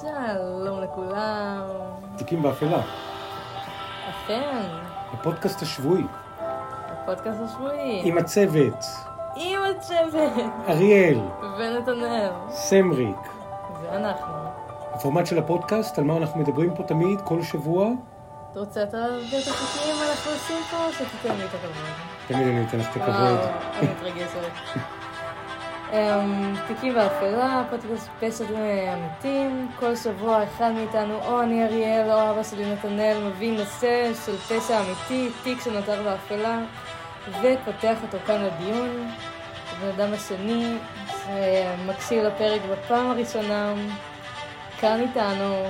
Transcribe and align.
שלום 0.00 0.80
לכולם. 0.80 1.60
תיקים 2.16 2.42
באפלה, 2.42 2.80
אכן, 4.10 4.66
הפודקאסט 5.12 5.62
השבועי, 5.62 6.04
הפודקאסט 6.40 7.40
השבועי. 7.44 8.00
עם 8.04 8.18
הצוות, 8.18 8.84
עם 9.36 9.60
הצוות. 9.76 10.32
אריאל, 10.68 11.20
ונתנאל. 11.58 12.30
סמריק. 12.50 13.16
ואנחנו. 13.82 14.34
הפורמט 14.92 15.26
של 15.26 15.38
הפודקאסט, 15.38 15.98
על 15.98 16.04
מה 16.04 16.16
אנחנו 16.16 16.40
מדברים 16.40 16.74
פה 16.74 16.82
תמיד, 16.82 17.20
כל 17.20 17.42
שבוע, 17.42 17.88
אתה 18.52 18.60
רוצה 18.60 18.82
אתה 18.82 18.96
להסביר 18.96 19.40
את 19.40 19.48
החוקים 19.48 19.94
אנחנו 20.10 20.32
עושים 20.32 20.56
פה, 20.70 20.76
שתיתן 20.92 21.36
לי 21.36 21.44
את 21.44 21.50
הכבוד? 21.54 21.84
תמיד 22.28 22.48
אני 22.48 22.66
אתן 22.68 22.78
לך 22.78 22.96
את 22.96 23.02
הכבוד. 23.02 23.38
אני 23.78 23.88
מתרגשת. 23.90 24.78
אמ, 25.92 26.54
תיקים 26.66 26.94
באפלה, 26.94 27.62
פודקאסט 27.70 28.08
פשע 28.20 28.44
אמיתים. 28.94 29.68
כל 29.78 29.96
שבוע 29.96 30.44
אחד 30.44 30.70
מאיתנו, 30.74 31.18
או 31.24 31.42
אני 31.42 31.64
אריאל 31.64 32.10
או 32.12 32.30
אבא 32.30 32.42
שלי 32.42 32.72
נתנאל, 32.72 33.28
מביא 33.28 33.52
נושא 33.58 34.10
של 34.26 34.36
פשע 34.36 34.80
אמיתי, 34.80 35.30
תיק 35.42 35.60
שנותר 35.60 36.02
באפלה, 36.02 36.58
ופותח 37.28 37.96
אותו 38.02 38.18
כאן 38.26 38.42
לדיון. 38.44 39.10
הבן 39.72 39.88
אדם 39.88 40.12
השני, 40.14 40.76
שמקשיב 41.08 42.24
לפרק 42.24 42.60
בפעם 42.70 43.10
הראשונה, 43.10 43.72
כאן 44.80 45.00
איתנו. 45.00 45.64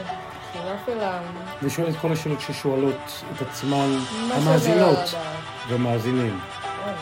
ושואל 1.62 1.88
את 1.88 1.96
כל 1.96 2.12
השאלות 2.12 2.40
ששואלות 2.40 3.22
את 3.36 3.42
עצמן 3.42 3.96
המאזינות. 4.32 4.98
והמאזינים. 5.68 6.40
אוי. 6.84 6.92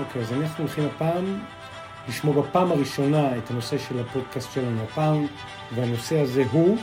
אוקיי, 0.00 0.22
אז 0.22 0.32
אנחנו 0.32 0.64
הולכים 0.64 0.88
הפעם 0.94 1.40
לשמוע 2.08 2.42
בפעם 2.42 2.72
הראשונה 2.72 3.36
את 3.38 3.50
הנושא 3.50 3.78
של 3.78 4.00
הפודקאסט 4.00 4.52
שלנו 4.52 4.82
הפעם, 4.84 5.26
והנושא 5.74 6.20
הזה 6.20 6.44
הוא 6.50 6.78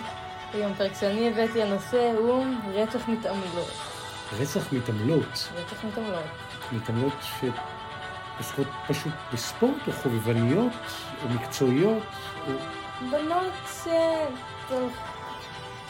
היום 0.54 0.74
פרק 0.74 0.92
שאני 1.00 1.30
הבאתי, 1.30 1.64
הנושא 1.64 2.14
הוא 2.18 2.46
רצח 2.74 3.08
מתעמלות. 3.08 3.72
רצח 4.40 4.74
מתעמלות. 4.74 5.50
רצח 5.56 5.84
מתעמלות. 5.84 6.24
מתעמלות 6.72 7.14
שעוסקות 8.40 8.68
פשוט 8.88 9.14
בספורט, 9.34 9.88
או 9.88 9.92
חובבניות, 9.94 10.72
או 11.24 11.30
מקצועיות, 11.30 12.04
או... 12.48 12.52
בנות 13.12 13.54
ש... 13.84 13.88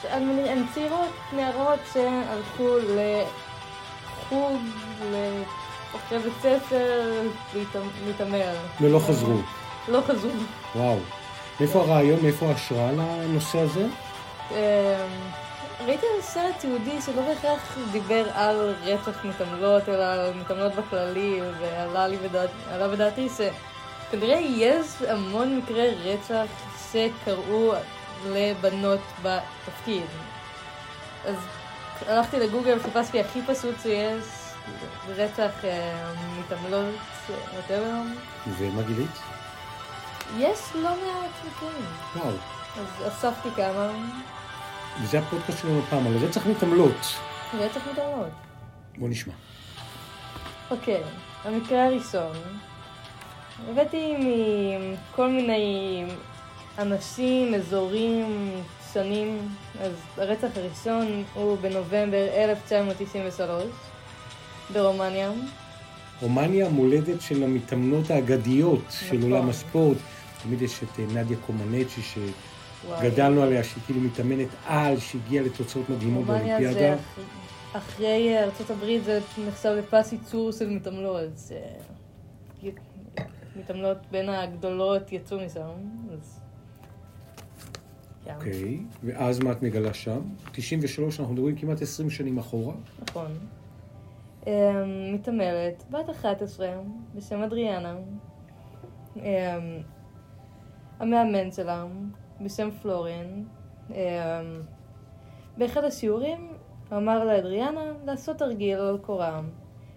הן 0.03 0.29
הן 0.47 0.63
צעירות, 0.73 1.09
נערות 1.33 1.79
שהלכו 1.93 2.77
לחוג, 2.77 4.61
ל- 5.11 5.43
אחרי 6.05 6.19
בית 6.19 6.33
ספר, 6.41 7.11
להתעמ- 7.53 8.05
להתעמר. 8.05 8.53
ולא 8.81 8.99
חזרו. 8.99 9.41
לא 9.87 10.01
חזרו. 10.07 10.31
וואו. 10.75 10.97
מאיפה 11.59 11.79
הרעיון, 11.81 12.19
מאיפה 12.21 12.45
ההשראה 12.47 12.91
לנושא 12.91 13.59
הזה? 13.59 13.85
אמ, 14.51 14.55
ראיתי 15.85 16.05
סרט 16.21 16.55
תיעודי 16.59 17.01
שלא 17.01 17.21
בהכרח 17.21 17.77
דיבר 17.91 18.25
על 18.33 18.75
רצח 18.83 19.25
מתעמלות, 19.25 19.89
אלא 19.89 20.03
על 20.03 20.33
מתעמלות 20.33 20.75
בכללי, 20.75 21.39
ועלה 21.59 22.07
לי 22.07 22.17
בדעת, 22.17 22.49
עלה 22.71 22.87
בדעתי 22.87 23.27
שכנראה 23.29 24.37
יש 24.39 24.85
המון 25.07 25.57
מקרי 25.57 25.89
רצח 26.03 26.45
שקרו 26.91 27.73
לבנות 28.29 28.99
בתפקיד. 29.23 30.03
אז 31.25 31.35
הלכתי 32.07 32.39
לגוגל 32.39 32.77
וחיפשתי 32.79 33.19
הכי 33.19 33.39
פשוט 33.47 33.75
שיש, 33.83 34.23
רצח 35.09 35.65
אה, 35.65 36.13
מתעמלות, 36.39 36.95
whatever. 37.29 38.19
ומה 38.47 38.81
גילית? 38.81 39.19
יש 40.37 40.59
לא 40.75 40.89
מעט 40.89 41.31
מקרים. 41.45 41.85
וואו. 42.15 42.35
אז 42.77 43.07
אספתי 43.07 43.49
כמה, 43.55 43.91
וזה 45.01 45.19
הפודקאסט 45.19 45.61
שלנו 45.61 45.79
הפעם, 45.79 46.07
על 46.07 46.17
רצח 46.17 46.45
מתעמלות. 46.45 47.05
רצח 47.53 47.81
מתעמלות. 47.91 48.29
בוא 48.97 49.09
נשמע. 49.09 49.33
אוקיי, 50.71 51.03
המקרה 51.43 51.85
הראשון. 51.85 52.35
הבאתי 53.69 54.15
מכל 54.17 55.27
מיני 55.27 56.05
אנשים, 56.77 57.53
אזורים, 57.53 58.51
שנים. 58.93 59.55
אז 59.81 59.91
הרצח 60.17 60.47
הראשון 60.55 61.23
הוא 61.33 61.57
בנובמבר 61.57 62.27
1993 62.35 63.63
ברומניה. 64.73 65.31
רומניה 66.21 66.65
המולדת 66.67 67.21
של 67.21 67.43
המתאמנות 67.43 68.09
האגדיות 68.11 68.81
של 68.89 69.17
נכון. 69.17 69.31
עולם 69.31 69.49
הספורט. 69.49 69.97
תמיד 70.43 70.61
יש 70.61 70.83
את 70.83 70.99
אה, 70.99 71.23
נדיה 71.23 71.37
קומנצ'י. 71.45 72.01
שגדלנו 72.01 73.41
עליה, 73.43 73.63
שהיא 73.63 73.83
כאילו 73.85 73.99
מתאמנת 74.01 74.47
על, 74.65 74.99
שהגיעה 74.99 75.43
לתוצאות 75.45 75.89
מדהימות 75.89 76.25
רומניה 76.27 76.57
זה 76.57 76.63
באולימפיאדה. 76.79 76.95
אח- 76.95 77.19
אחרי 77.73 78.43
ארצות 78.43 78.69
הברית 78.69 79.03
זה 79.03 79.19
נחשב 79.47 79.69
לפס 79.69 80.11
ייצור 80.13 80.51
של 80.51 80.69
מתעמלות. 80.69 81.29
זה... 81.37 81.59
מתעמלות 83.59 83.97
בין 84.11 84.29
הגדולות 84.29 85.11
יצאו 85.11 85.37
משם, 85.45 85.61
אז... 86.13 86.39
אוקיי, 88.35 88.79
ואז 89.03 89.39
מה 89.39 89.51
את 89.51 89.61
מגלה 89.63 89.93
שם? 89.93 90.19
93, 90.51 91.19
אנחנו 91.19 91.33
מדברים 91.33 91.55
כמעט 91.55 91.81
20 91.81 92.09
שנים 92.09 92.37
אחורה. 92.37 92.73
נכון. 93.09 93.31
אמ, 94.47 95.13
מתעמלת, 95.13 95.83
בת 95.89 96.09
11, 96.09 96.67
בשם 97.15 97.41
אדריאנה. 97.41 97.95
אמ, 99.15 99.23
המאמן 100.99 101.51
שלה, 101.51 101.85
בשם 102.41 102.69
פלורין. 102.71 103.45
אמ, 103.89 103.95
באחד 105.57 105.83
השיעורים 105.83 106.53
אמר 106.93 107.25
לאדריאנה 107.25 107.93
לעשות 108.05 108.37
תרגיל 108.37 108.79
על 108.79 108.97
קורה, 108.97 109.41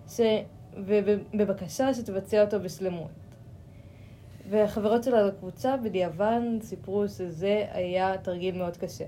ש... 0.09 0.21
ובבקשה 0.77 1.95
שתבצע 1.95 2.45
אותו 2.45 2.61
בשלמות. 2.61 3.11
והחברות 4.51 5.05
שלה 5.05 5.23
לקבוצה 5.23 5.77
בדיעבד 5.77 6.41
סיפרו 6.61 7.09
שזה 7.09 7.67
היה 7.73 8.19
תרגיל 8.19 8.59
מאוד 8.59 8.77
קשה. 8.77 9.05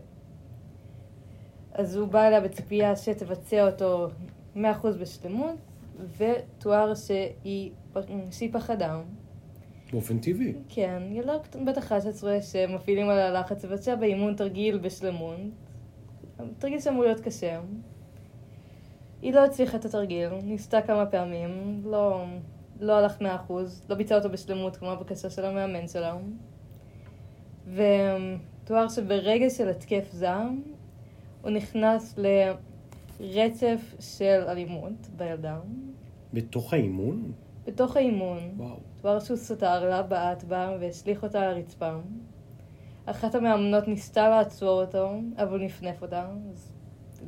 אז 1.72 1.96
הוא 1.96 2.08
בא 2.08 2.26
אליה 2.26 2.40
בציפייה 2.40 2.96
שתבצע 2.96 3.66
אותו 3.66 4.08
100% 4.56 4.58
בשלמות, 5.00 5.56
ותואר 6.16 6.94
שהיא, 6.94 7.70
שהיא 8.30 8.52
פחדה. 8.52 9.00
באופן 9.92 10.18
טבעי. 10.18 10.54
כן, 10.68 11.02
ילדה 11.10 11.32
בת 11.66 11.78
11 11.78 12.42
שמפעילים 12.42 13.08
עליה 13.08 13.30
לחץ 13.30 13.64
לבצע 13.64 13.94
באימון 13.94 14.34
תרגיל 14.34 14.78
בשלמות. 14.78 15.36
תרגיל 16.58 16.80
שאמור 16.80 17.04
להיות 17.04 17.20
קשה. 17.20 17.60
היא 19.22 19.32
לא 19.32 19.44
הצליחה 19.44 19.76
את 19.76 19.84
התרגיל, 19.84 20.28
ניסתה 20.42 20.82
כמה 20.82 21.06
פעמים, 21.06 21.82
לא, 21.84 22.24
לא 22.80 22.92
הלך 22.98 23.20
100%, 23.20 23.52
לא 23.88 23.96
ביצעה 23.96 24.18
אותו 24.18 24.30
בשלמות 24.30 24.76
כמו 24.76 24.90
הבקשה 24.90 25.30
של 25.30 25.44
המאמן 25.44 25.88
שלה. 25.88 26.16
ותואר 27.66 28.88
שברגע 28.88 29.50
של 29.50 29.68
התקף 29.68 30.08
זעם, 30.12 30.62
הוא 31.42 31.50
נכנס 31.50 32.14
לרצף 33.22 33.94
של 34.00 34.44
אלימות 34.48 35.08
בילדה. 35.16 35.60
בתוך 36.32 36.72
האימון? 36.72 37.32
בתוך 37.66 37.96
האימון, 37.96 38.38
וואו. 38.56 38.76
דבר 39.00 39.20
שהוא 39.20 39.36
סתר 39.36 39.88
לה, 39.88 40.02
בעט 40.02 40.44
בה 40.44 40.76
והשליך 40.80 41.22
אותה 41.22 41.40
על 41.40 41.48
הרצפה. 41.56 41.92
אחת 43.06 43.34
המאמנות 43.34 43.88
ניסתה 43.88 44.28
לעצור 44.28 44.82
אותו, 44.82 45.10
אבל 45.36 45.60
נפנף 45.64 46.02
אותה, 46.02 46.30
אז 46.52 46.72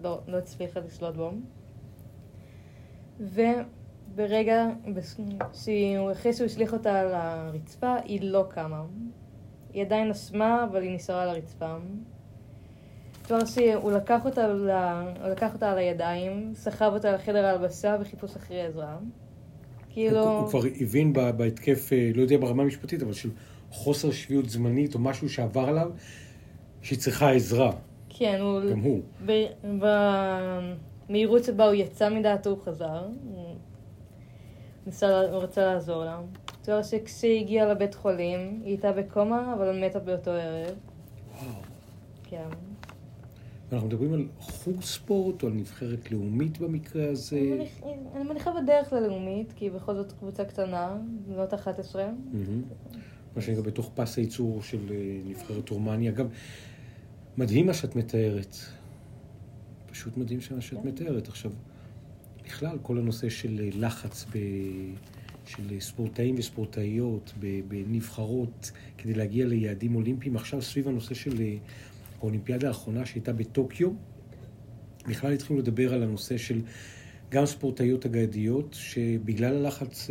לא, 0.02 0.20
לא 0.28 0.36
הצליחה 0.36 0.80
לשלוט 0.80 1.14
בו. 1.14 1.30
וברגע, 3.20 4.66
שהיא- 5.52 5.98
אחרי 6.12 6.32
שהוא 6.32 6.46
השליך 6.46 6.72
אותה 6.72 7.00
על 7.00 7.14
הרצפה, 7.14 7.94
היא 8.04 8.20
לא 8.22 8.44
קמה. 8.48 8.84
היא 9.72 9.82
עדיין 9.82 10.08
נשמה, 10.08 10.64
אבל 10.64 10.82
היא 10.82 10.94
נשארה 10.94 11.22
על 11.22 11.28
הרצפה. 11.28 11.76
דבר 13.28 13.44
שהוא 13.44 13.92
לקח 13.92 14.24
אותה, 14.24 14.48
ל... 14.48 14.70
הוא 15.22 15.28
לקח 15.30 15.54
אותה 15.54 15.70
על 15.72 15.78
הידיים, 15.78 16.52
סחב 16.54 16.90
אותה 16.94 17.12
לחדר 17.12 17.44
ההלבשה 17.44 17.96
בחיפוש 17.98 18.36
אחרי 18.36 18.62
עזרה. 18.62 18.96
כאילו... 19.90 20.20
הוא, 20.20 20.38
הוא 20.38 20.48
כבר 20.48 20.60
הבין 20.80 21.12
ב- 21.12 21.30
בהתקף, 21.30 21.92
אה, 21.92 22.10
לא 22.14 22.22
יודע 22.22 22.36
ברמה 22.36 22.62
המשפטית, 22.62 23.02
אבל 23.02 23.12
של 23.12 23.30
חוסר 23.70 24.10
שפיות 24.10 24.48
זמנית, 24.48 24.94
או 24.94 24.98
משהו 24.98 25.28
שעבר 25.28 25.68
עליו, 25.68 25.90
שהיא 26.82 26.98
צריכה 26.98 27.30
עזרה. 27.30 27.72
כן, 28.08 28.38
הוא... 28.40 28.70
גם 28.70 28.80
הוא. 28.80 29.00
ב- 29.26 29.80
במהירות 31.08 31.44
שבה 31.44 31.64
הוא 31.64 31.74
יצא 31.74 32.10
מדעתו 32.10 32.50
הוא 32.50 32.58
חזר. 32.64 33.02
הוא 33.24 33.56
ניסה, 34.86 35.20
הוא 35.20 35.42
רצה 35.42 35.66
לעזור 35.66 36.04
לה. 36.04 36.20
תואר 36.62 36.82
שכשהיא 36.82 37.40
הגיעה 37.40 37.66
לבית 37.66 37.94
חולים, 37.94 38.60
היא 38.64 38.70
הייתה 38.70 38.92
בקומה, 38.92 39.54
אבל 39.54 39.86
מתה 39.86 39.98
באותו 39.98 40.30
ערב. 40.30 40.74
וואו. 41.42 41.54
כן. 42.24 42.48
אנחנו 43.74 43.88
מדברים 43.88 44.12
על 44.12 44.26
חוג 44.38 44.82
ספורט, 44.82 45.42
או 45.42 45.48
על 45.48 45.54
נבחרת 45.54 46.10
לאומית 46.12 46.58
במקרה 46.58 47.10
הזה. 47.10 47.36
אני 47.36 47.50
מניח- 47.54 47.82
אני 48.16 48.24
מניחה 48.28 48.50
בדרך 48.62 48.92
ללאומית, 48.92 49.52
כי 49.56 49.70
בכל 49.70 49.94
זאת 49.94 50.12
קבוצה 50.12 50.44
קטנה, 50.44 50.96
בנות 51.28 51.54
11. 51.54 52.06
מהמם. 52.32 52.62
מה 53.36 53.42
שנקרא 53.42 53.62
בתוך 53.62 53.90
פס 53.94 54.16
הייצור 54.16 54.62
של 54.62 54.78
אה, 54.90 54.96
נבחרת 55.28 55.68
רומניה. 55.68 56.10
אגב, 56.10 56.26
מדהים 57.36 57.66
מה 57.66 57.74
שאת 57.74 57.96
מתארת. 57.96 58.56
פשוט 59.90 60.16
מדהים 60.16 60.40
מה 60.54 60.60
שאת 60.60 60.78
כן. 60.82 60.88
מתארת. 60.88 61.28
עכשיו, 61.28 61.50
בכלל, 62.44 62.78
כל 62.82 62.98
הנושא 62.98 63.28
של 63.28 63.60
אה, 63.60 63.68
לחץ 63.74 64.24
ב... 64.32 64.38
של 65.46 65.80
ספורטאים 65.80 66.34
וספורטאיות 66.38 67.32
בנבחרות 67.68 68.70
כדי 68.98 69.14
להגיע 69.14 69.46
ליעדים 69.46 69.94
אולימפיים. 69.94 70.36
עכשיו 70.36 70.62
סביב 70.62 70.88
הנושא 70.88 71.14
של 71.14 71.42
אה, 72.24 72.28
האולימפיאדה 72.28 72.68
האחרונה 72.68 73.06
שהייתה 73.06 73.32
בטוקיו, 73.32 73.90
בכלל 75.08 75.32
התחילו 75.32 75.58
לדבר 75.58 75.94
על 75.94 76.02
הנושא 76.02 76.36
של 76.36 76.60
גם 77.30 77.46
ספורטאיות 77.46 78.06
אגדיות, 78.06 78.76
שבגלל 78.78 79.56
הלחץ 79.56 80.10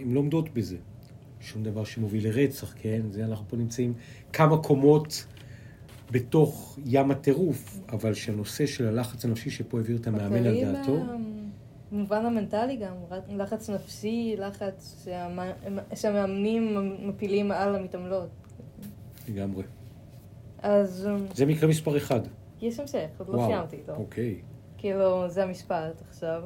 הן 0.00 0.12
לא 0.12 0.20
עומדות 0.20 0.54
בזה. 0.54 0.76
שום 1.40 1.62
דבר 1.62 1.84
שמוביל 1.84 2.28
לרצח, 2.28 2.74
כן? 2.76 3.02
זה 3.10 3.24
אנחנו 3.24 3.48
פה 3.48 3.56
נמצאים 3.56 3.94
כמה 4.32 4.56
קומות 4.62 5.26
בתוך 6.10 6.78
ים 6.86 7.10
הטירוף, 7.10 7.80
אבל 7.88 8.14
שהנושא 8.14 8.66
של 8.66 8.86
הלחץ 8.86 9.24
הנפשי 9.24 9.50
שפה 9.50 9.78
העביר 9.78 9.96
את 9.96 10.06
המאמן 10.06 10.46
על 10.46 10.64
דעתו, 10.64 10.98
במובן 11.92 12.26
המנטלי 12.26 12.76
גם, 12.76 12.94
לחץ 13.28 13.70
נפשי, 13.70 14.34
לחץ 14.38 15.04
שהמ- 15.04 15.94
שהמאמנים 15.96 16.76
מפילים 17.08 17.50
על 17.52 17.74
המתעמלות. 17.74 18.28
לגמרי. 19.28 19.62
אז 20.64 21.08
אמ, 21.10 21.26
זה 21.34 21.46
מקרה 21.46 21.68
מספר 21.68 21.96
אחד. 21.96 22.20
יש 22.60 22.80
המשך, 22.80 23.08
עוד 23.18 23.28
לא 23.28 23.46
סיימתי 23.46 23.76
איתו. 23.76 23.92
אוקיי. 23.92 24.34
כאילו, 24.78 25.28
זה 25.28 25.42
המשפט 25.42 26.02
עכשיו. 26.08 26.42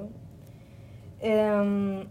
אמ, 1.22 2.02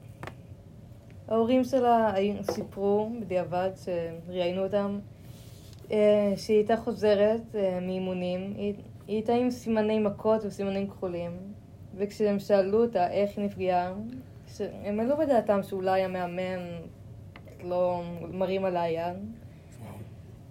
ההורים 1.28 1.64
שלה 1.64 2.14
סיפרו 2.52 3.12
בדיעבד, 3.22 3.70
שראיינו 3.86 4.64
אותם, 4.64 5.00
אה, 5.92 6.34
שהיא 6.38 6.58
הייתה 6.58 6.78
חוזרת 6.78 7.56
אה, 7.56 7.80
מאימונים, 7.82 8.54
היא 8.58 8.74
הייתה 9.08 9.34
עם 9.34 9.52
סימני 9.52 10.00
מכות 10.00 10.46
וסימנים 10.46 10.88
כחולים, 10.88 11.32
וכשהם 11.96 12.40
שאלו 12.40 12.84
אותה 12.84 13.12
איך 13.12 13.38
היא 13.38 13.46
נפגעה, 13.46 13.94
הם 14.60 15.00
העלו 15.00 15.18
בדעתם 15.18 15.64
שאולי 15.64 16.04
המאמן 16.04 16.60
לא 17.64 18.02
מרים 18.34 18.66
עליה 18.66 18.90
יד. 18.90 19.18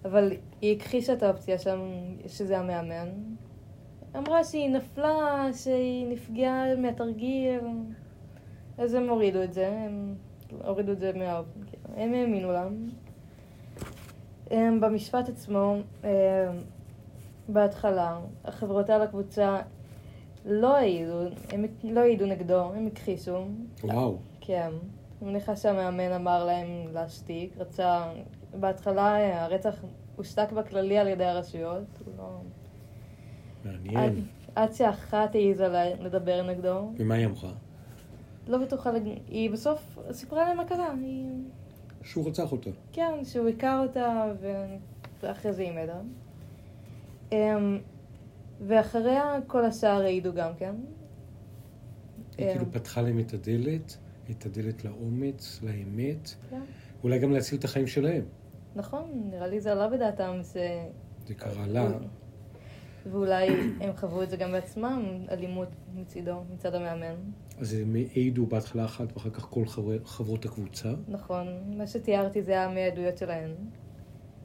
אבל 0.05 0.31
היא 0.61 0.77
הכחישה 0.77 1.13
את 1.13 1.23
האופציה 1.23 1.57
שם, 1.57 1.79
שזה 2.27 2.57
המאמן. 2.57 3.09
אמרה 4.17 4.43
שהיא 4.43 4.69
נפלה, 4.69 5.47
שהיא 5.53 6.07
נפגעה 6.07 6.75
מהתרגיל, 6.75 7.59
אז 8.77 8.93
הם 8.93 9.09
הורידו 9.09 9.43
את 9.43 9.53
זה, 9.53 9.67
הם 9.67 10.15
הורידו 10.65 10.91
את 10.91 10.99
זה 10.99 11.11
מה... 11.15 11.41
הם 11.95 12.13
האמינו 12.13 12.51
לה. 12.51 12.67
הם, 14.51 14.81
במשפט 14.81 15.29
עצמו, 15.29 15.75
הם, 16.03 16.63
בהתחלה, 17.49 18.19
חברותיה 18.49 18.97
לקבוצה 18.97 19.61
לא 20.45 20.75
העידו, 20.75 21.21
הם 21.51 21.65
לא 21.83 21.99
העידו 21.99 22.25
נגדו, 22.25 22.73
הם 22.73 22.87
הכחישו. 22.87 23.45
וואו. 23.83 24.17
כן. 24.41 24.71
אני 25.21 25.31
מניחה 25.31 25.55
שהמאמן 25.55 26.11
אמר 26.11 26.45
להם 26.45 26.67
להשתיק, 26.93 27.57
רצה... 27.57 28.11
בהתחלה 28.59 29.41
הרצח 29.43 29.83
הושתק 30.17 30.51
בכללי 30.51 30.97
על 30.97 31.07
ידי 31.07 31.25
הרשויות. 31.25 31.99
הוא 32.05 32.13
לא... 32.17 32.41
מעניין. 33.65 34.25
עד 34.55 34.73
שאחת 34.73 35.35
העיזה 35.35 35.93
לדבר 35.99 36.43
נגדו. 36.51 36.91
ומה 36.97 37.15
היא 37.15 37.25
אמרה? 37.25 37.53
לא 38.47 38.57
בטוחה, 38.57 38.91
היא 39.27 39.49
בסוף 39.51 39.97
סיפרה 40.11 40.47
להם 40.47 40.57
מה 40.57 40.65
קרה. 40.65 40.93
היא... 41.01 41.25
שהוא 42.03 42.27
רצח 42.27 42.51
אותה. 42.51 42.69
כן, 42.91 43.11
שהוא 43.23 43.47
הכר 43.49 43.83
אותה. 43.87 44.31
ואחרי 45.23 45.53
זה 45.53 45.61
היא 45.61 45.71
מתה. 45.71 45.99
אמ, 47.31 47.79
ואחריה 48.67 49.39
כל 49.47 49.65
השאר 49.65 50.01
העידו 50.01 50.33
גם 50.33 50.51
כן. 50.57 50.75
היא 52.37 52.47
אמ, 52.47 52.53
כאילו 52.53 52.71
פתחה 52.71 53.01
להם 53.01 53.19
את 53.19 53.33
הדלת, 53.33 53.97
את 54.31 54.45
הדלת 54.45 54.85
לאומץ, 54.85 55.59
לאמת, 55.63 56.35
כן. 56.49 56.61
אולי 57.03 57.19
גם 57.19 57.31
להציל 57.31 57.59
את 57.59 57.63
החיים 57.63 57.87
שלהם. 57.87 58.23
נכון, 58.75 59.21
נראה 59.31 59.47
לי 59.47 59.59
זה 59.61 59.71
עלה 59.71 59.89
בדעתם, 59.89 60.37
זה... 60.41 60.85
זה 61.27 61.33
קרה 61.33 61.67
לה. 61.67 61.87
ואולי 63.11 63.47
הם 63.81 63.95
חוו 63.95 64.23
את 64.23 64.29
זה 64.29 64.37
גם 64.37 64.51
בעצמם, 64.51 65.03
אלימות 65.31 65.67
מצידו, 65.95 66.43
מצד 66.53 66.75
המאמן. 66.75 67.15
אז 67.59 67.73
הם 67.73 67.95
העידו 67.95 68.45
בהתחלה 68.45 68.85
אחת 68.85 69.13
ואחר 69.13 69.29
כך 69.29 69.41
כל 69.43 69.65
חברי- 69.65 69.99
חברות 70.05 70.45
הקבוצה. 70.45 70.89
נכון, 71.07 71.47
מה 71.77 71.87
שתיארתי 71.87 72.41
זה 72.43 72.51
היה 72.51 72.67
מהעדויות 72.69 73.17
שלהן. 73.17 73.51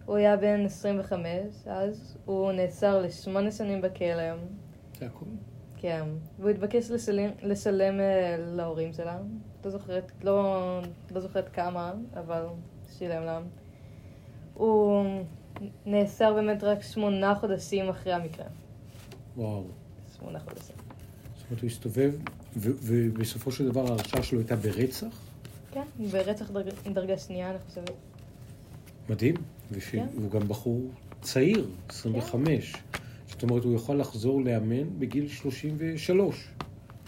הוא 0.06 0.16
היה 0.16 0.36
בן 0.36 0.64
25 0.64 1.26
אז, 1.66 2.16
הוא 2.24 2.52
נאסר 2.52 3.02
לשמונה 3.02 3.50
שנים 3.50 3.80
בכלא, 3.80 4.34
זה 4.98 5.06
הכל. 5.06 5.26
כן, 5.76 6.04
והוא 6.38 6.50
התבקש 6.50 6.90
לשלם, 6.90 7.30
לשלם 7.42 8.00
אה, 8.00 8.36
להורים 8.38 8.92
שלה. 8.92 9.18
לא 9.64 9.70
זוכרת, 9.70 10.12
לא, 10.24 10.80
לא 11.14 11.20
זוכרת 11.20 11.48
כמה, 11.48 11.92
אבל 12.14 12.46
שילם 12.98 13.22
להם. 13.24 13.42
הוא 14.62 15.04
נאסר 15.86 16.34
באמת 16.34 16.64
רק 16.64 16.82
שמונה 16.82 17.34
חודשים 17.34 17.88
אחרי 17.88 18.12
המקרה. 18.12 18.46
וואו. 19.36 19.64
שמונה 20.18 20.38
חודשים. 20.38 20.76
זאת 21.36 21.44
אומרת, 21.50 21.62
הוא 21.62 21.70
הסתובב, 21.70 22.12
ובסופו 22.56 23.52
של 23.52 23.68
דבר 23.68 23.86
ההרשעה 23.86 24.22
שלו 24.22 24.38
הייתה 24.38 24.56
ברצח. 24.56 25.18
כן, 25.72 25.82
ברצח 26.10 26.50
דרג... 26.50 26.66
דרגה 26.92 27.18
שנייה, 27.18 27.50
אני 27.50 27.58
חושבת. 27.68 27.90
מדהים. 29.08 29.34
כן. 29.90 30.06
והוא 30.16 30.30
גם 30.30 30.48
בחור 30.48 30.80
צעיר, 31.20 31.66
25. 31.88 32.76
זאת 33.28 33.42
אומרת, 33.42 33.64
הוא 33.64 33.74
יכול 33.74 34.00
לחזור 34.00 34.42
לאמן 34.42 34.98
בגיל 34.98 35.28
33, 35.28 36.48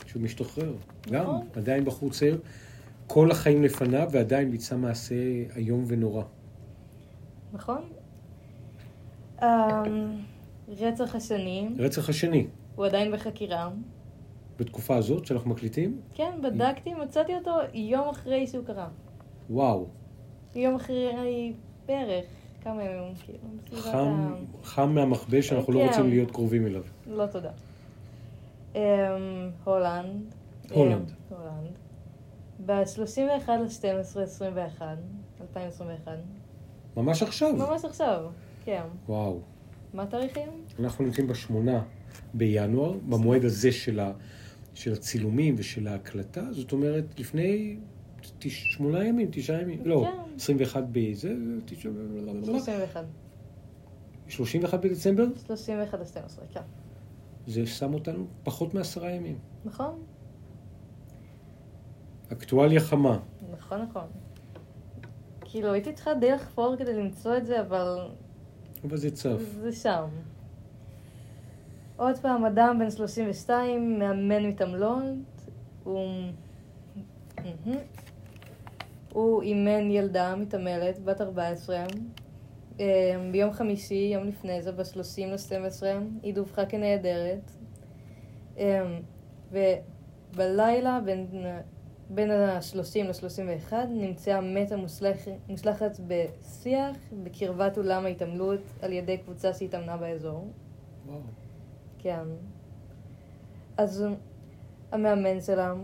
כשהוא 0.04 0.22
משתחרר. 0.22 0.72
גם, 1.10 1.22
נכון. 1.22 1.46
עדיין 1.54 1.84
בחור 1.84 2.10
צעיר. 2.10 2.40
כל 3.06 3.30
החיים 3.30 3.62
לפניו, 3.62 4.08
ועדיין 4.12 4.50
ביצע 4.50 4.76
מעשה 4.76 5.14
איום 5.56 5.84
ונורא. 5.86 6.22
נכון? 7.54 7.82
אמ, 9.42 9.46
רצח 10.68 11.14
השני, 11.14 11.68
רצח 11.78 12.08
השני, 12.08 12.46
הוא 12.76 12.86
עדיין 12.86 13.12
בחקירה. 13.12 13.70
בתקופה 14.58 14.96
הזאת 14.96 15.26
שאנחנו 15.26 15.50
מקליטים, 15.50 16.00
כן, 16.14 16.38
בדקתי, 16.42 16.94
מצאתי 16.94 17.34
אותו 17.34 17.50
יום 17.74 18.08
אחרי 18.08 18.46
שהוא 18.46 18.64
קרה. 18.64 18.88
וואו, 19.50 19.86
יום 20.54 20.74
אחרי 20.74 21.52
בערך, 21.86 22.24
כמה 22.62 22.84
ימים, 22.84 23.14
כאילו, 23.24 23.82
חם, 23.82 23.96
ה... 23.98 24.64
חם 24.64 24.94
מהמכבש 24.94 25.48
שאנחנו 25.48 25.72
לא 25.72 25.80
כן. 25.80 25.86
רוצים 25.86 26.08
להיות 26.08 26.30
קרובים 26.30 26.66
אליו. 26.66 26.82
לא 27.06 27.26
תודה. 27.26 27.50
אמ, 28.74 28.80
הולנד. 29.64 30.34
הולנד. 30.70 31.12
אמ, 31.30 31.36
הולנד. 31.36 31.72
ב-31 32.66 33.50
ל-12, 33.50 34.20
21, 34.20 34.86
2021. 35.40 36.12
ממש 36.96 37.22
עכשיו. 37.22 37.56
ממש 37.56 37.84
עכשיו, 37.84 38.26
כן. 38.64 38.82
וואו. 39.08 39.40
מה 39.94 40.02
התאריכים? 40.02 40.48
אנחנו 40.78 41.04
נמצאים 41.04 41.26
בשמונה 41.26 41.82
בינואר, 42.34 42.92
במועד 43.08 43.44
הזה 43.44 43.72
של, 43.72 44.00
ה, 44.00 44.12
של 44.74 44.92
הצילומים 44.92 45.54
ושל 45.58 45.88
ההקלטה, 45.88 46.52
זאת 46.52 46.72
אומרת, 46.72 47.20
לפני 47.20 47.76
תש, 48.38 48.64
שמונה 48.74 49.04
ימים, 49.04 49.28
תשעה 49.32 49.62
ימים, 49.62 49.80
לא, 49.84 50.04
כן. 50.04 50.34
21 50.36 50.84
בזה, 50.92 51.34
תשעה, 51.64 51.92
31. 52.44 53.04
31 54.28 54.80
בדצמבר, 54.80 55.24
31 55.46 55.98
ל-12, 55.98 56.54
כן. 56.54 56.60
זה 57.46 57.66
שם 57.66 57.94
אותנו 57.94 58.26
פחות 58.44 58.74
מעשרה 58.74 59.10
ימים. 59.10 59.38
נכון? 59.64 60.02
אקטואליה 62.32 62.80
חמה. 62.80 63.18
נכון, 63.52 63.82
נכון. 63.82 64.06
כאילו, 65.54 65.72
הייתי 65.72 65.92
צריכה 65.92 66.14
די 66.14 66.30
לחפור 66.30 66.76
כדי 66.76 66.94
למצוא 66.94 67.36
את 67.36 67.46
זה, 67.46 67.60
אבל 67.60 68.08
אבל 68.84 68.96
זה 68.96 69.10
צף. 69.10 69.40
זה 69.60 69.72
שם. 69.72 70.04
עוד 71.96 72.18
פעם, 72.18 72.44
אדם 72.44 72.76
בן 72.78 72.90
32, 72.90 73.98
מאמן 73.98 74.46
מתעמלות, 74.46 75.02
הוא... 75.84 76.08
הוא 79.12 79.42
אימן 79.42 79.90
ילדה 79.90 80.36
מתעמלת, 80.36 80.98
בת 81.04 81.20
14. 81.20 81.86
אה, 82.80 83.28
ביום 83.32 83.52
חמישי, 83.52 84.10
יום 84.14 84.28
לפני 84.28 84.62
זה, 84.62 84.72
ב-30 84.72 85.26
ל-12, 85.26 85.82
היא 86.22 86.34
דווחה 86.34 86.66
כנעדרת. 86.66 87.50
ובלילה, 89.52 91.00
בין, 91.04 91.26
בין 92.10 92.30
ה-30 92.30 93.04
ל-31, 93.04 93.72
נמצאה 93.88 94.40
מתה 94.40 94.74
מושלכ- 94.76 95.48
מושלכת 95.48 96.00
בשיח 96.08 96.96
בקרבת 97.22 97.78
אולם 97.78 98.04
ההתעמלות 98.04 98.60
על 98.82 98.92
ידי 98.92 99.18
קבוצה 99.18 99.52
שהתאמנה 99.52 99.96
באזור. 99.96 100.48
וואו. 101.06 101.18
כן. 101.98 102.24
אז 103.76 104.04
המאמן 104.92 105.40
שלה, 105.40 105.74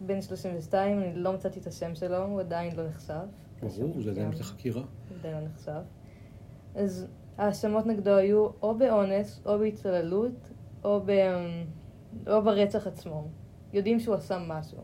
בן 0.00 0.22
32, 0.22 0.98
אני 1.02 1.14
לא 1.14 1.32
מצאתי 1.32 1.60
את 1.60 1.66
השם 1.66 1.94
שלו, 1.94 2.24
הוא 2.24 2.40
עדיין 2.40 2.76
לא 2.76 2.86
נחשף. 2.88 3.24
ברור, 3.62 4.00
זה 4.02 4.10
עדיין 4.10 4.32
כן, 4.32 4.38
בחקירה. 4.38 4.80
הוא 4.80 5.18
עדיין 5.18 5.34
לא 5.34 5.48
נחשף. 5.48 5.82
אז 6.74 7.06
ההאשמות 7.38 7.86
נגדו 7.86 8.10
היו 8.16 8.48
או 8.62 8.74
באונס, 8.78 9.40
או 9.46 9.58
בהתעללות, 9.58 10.50
או, 10.84 11.00
ב... 11.06 11.10
או 12.26 12.42
ברצח 12.42 12.86
עצמו. 12.86 13.28
יודעים 13.72 14.00
שהוא 14.00 14.14
עשה 14.14 14.38
משהו. 14.48 14.78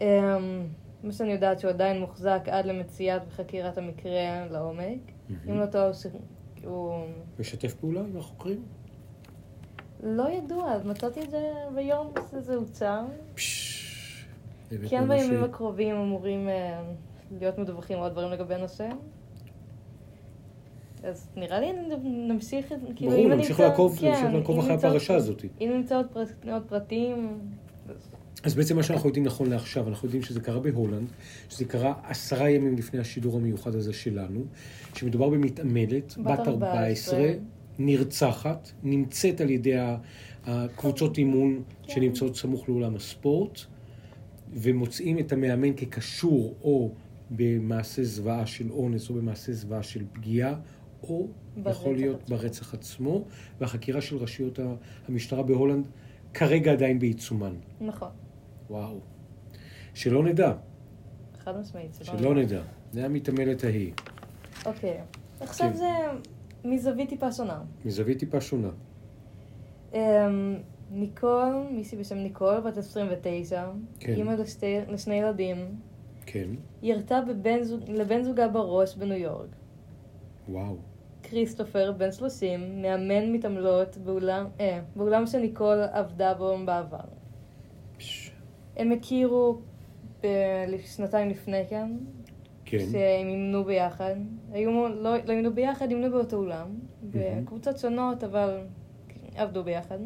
אמ, 0.00 0.66
מה 1.02 1.12
שאני 1.12 1.32
יודעת 1.32 1.60
שהוא 1.60 1.70
עדיין 1.70 2.00
מוחזק 2.00 2.40
עד 2.46 2.66
למציאת 2.66 3.22
וחקירת 3.28 3.78
המקרה 3.78 4.46
לעומק. 4.50 4.98
אם 5.48 5.60
לא 5.60 5.66
טוב, 5.66 5.92
הוא... 6.64 6.94
משתף 7.38 7.74
פעולה 7.74 8.00
עם 8.00 8.16
החוקרים? 8.16 8.62
לא 10.02 10.30
ידוע, 10.30 10.72
אז 10.72 10.86
מצאתי 10.86 11.22
את 11.22 11.30
זה 11.30 11.52
ביום 11.74 12.12
שזה. 12.30 12.54
באמת 14.70 14.90
כן 14.90 15.08
בימים 15.08 15.44
הקרובים 15.44 15.96
אמורים 15.96 16.48
אה, 16.48 16.82
להיות 17.38 17.58
מדווחים 17.58 17.98
עוד 17.98 18.12
דברים 18.12 18.30
לגבי 18.30 18.54
הנושא. 18.54 18.88
אז 21.02 21.28
נראה 21.36 21.60
לי 21.60 21.72
נמשיך, 22.02 22.74
כאילו 22.96 23.10
ברור, 23.10 23.28
נמשיך 23.28 23.60
לעקוב 23.60 23.98
כן, 24.00 24.08
נמשיך 24.08 24.34
לעקוב 24.34 24.56
אם 24.56 24.60
אחרי 24.60 24.74
הפרשה 24.74 25.16
הזאת. 25.16 25.44
אם 25.60 25.70
נמצא 25.74 26.00
עוד 26.52 26.62
פרטים, 26.68 27.38
אז 28.42 28.54
בעצם 28.54 28.76
מה 28.76 28.82
שאנחנו 28.82 29.08
יודעים 29.08 29.24
נכון 29.24 29.50
לעכשיו, 29.50 29.88
אנחנו 29.88 30.06
יודעים 30.06 30.22
שזה 30.22 30.40
קרה 30.40 30.60
בהולנד, 30.60 31.08
שזה 31.48 31.64
קרה 31.64 31.94
עשרה 32.02 32.50
ימים 32.50 32.76
לפני 32.76 33.00
השידור 33.00 33.36
המיוחד 33.36 33.74
הזה 33.74 33.92
שלנו, 33.92 34.44
שמדובר 34.94 35.28
במתעמלת, 35.28 36.14
בת 36.18 36.38
בת 36.38 36.48
14, 36.48 37.32
נרצחת, 37.78 38.70
נמצאת 38.82 39.40
על 39.40 39.50
ידי 39.50 39.74
הקבוצות 40.44 41.18
אימון 41.18 41.62
כן. 41.82 41.92
שנמצאות 41.94 42.36
סמוך 42.36 42.68
לאולם 42.68 42.96
הספורט, 42.96 43.60
ומוצאים 44.52 45.18
את 45.18 45.32
המאמן 45.32 45.72
כקשור 45.76 46.54
או 46.62 46.92
במעשה 47.30 48.04
זוועה 48.04 48.46
של 48.46 48.70
אונס 48.70 49.10
או 49.10 49.14
במעשה 49.14 49.52
זוועה 49.52 49.82
של 49.82 50.04
פגיעה, 50.12 50.54
או 51.02 51.28
יכול 51.70 51.96
להיות 51.96 52.22
עצמו. 52.22 52.36
ברצח 52.36 52.74
עצמו, 52.74 53.24
והחקירה 53.60 54.00
של 54.00 54.16
רשויות 54.16 54.58
המשטרה 55.08 55.42
בהולנד 55.42 55.86
כרגע 56.34 56.72
עדיין 56.72 56.98
בעיצומן. 56.98 57.54
נכון, 57.80 58.08
וואו. 58.70 58.98
שלא 59.94 60.24
נדע, 60.24 60.52
חד 61.38 61.60
משמעית. 61.60 61.94
זה 61.94 62.04
שלא 62.04 62.34
נדע. 62.34 62.60
זה 62.92 63.04
המתעמלת 63.04 63.64
ההיא, 63.64 63.92
אוקיי, 64.66 65.00
עכשיו 65.40 65.70
כן. 65.70 65.76
זה 65.76 65.88
מזווית 66.64 67.08
טיפה 67.08 67.32
שונה. 67.32 67.60
מזווית 67.84 68.18
טיפה 68.18 68.40
שונה. 68.40 68.68
אמ, 69.94 69.98
ניקול, 70.90 71.66
מישהי 71.70 71.98
בשם 71.98 72.16
ניקול, 72.16 72.60
בת 72.60 72.76
29, 72.76 73.70
כן. 74.00 74.12
אימא 74.12 74.30
לשתי, 74.30 74.76
לשני 74.88 75.14
ילדים, 75.14 75.56
כן, 76.26 76.48
ירתה 76.82 77.20
בבן 77.28 77.62
זוג, 77.62 77.80
לבן 77.90 78.22
זוגה 78.22 78.48
בראש 78.48 78.96
בניו 78.96 79.16
יורק. 79.16 79.48
וואו. 80.48 80.76
כריסטופר, 81.22 81.92
בן 81.92 82.12
30, 82.12 82.82
מאמן 82.82 83.32
מתעמלות 83.32 83.96
באולם, 83.96 84.46
אה, 84.60 84.80
באולם 84.96 85.26
שניקול 85.26 85.82
עבדה 85.92 86.34
בו 86.34 86.56
בעבר. 86.64 87.17
הם 88.78 88.92
הכירו 88.92 89.58
בשנתיים 90.22 91.28
לפני 91.28 91.62
כן, 91.70 91.90
כן, 92.64 92.78
שהם 92.78 93.28
אימנו 93.28 93.64
ביחד. 93.64 94.14
היו, 94.52 94.70
לא, 94.88 95.16
לא 95.24 95.32
אימנו 95.32 95.52
ביחד, 95.54 95.90
אימנו 95.90 96.10
באותו 96.10 96.36
אולם, 96.36 96.68
בקבוצות 97.02 97.78
שונות, 97.78 98.24
אבל 98.24 98.58
עבדו 99.36 99.64
ביחד. 99.64 99.98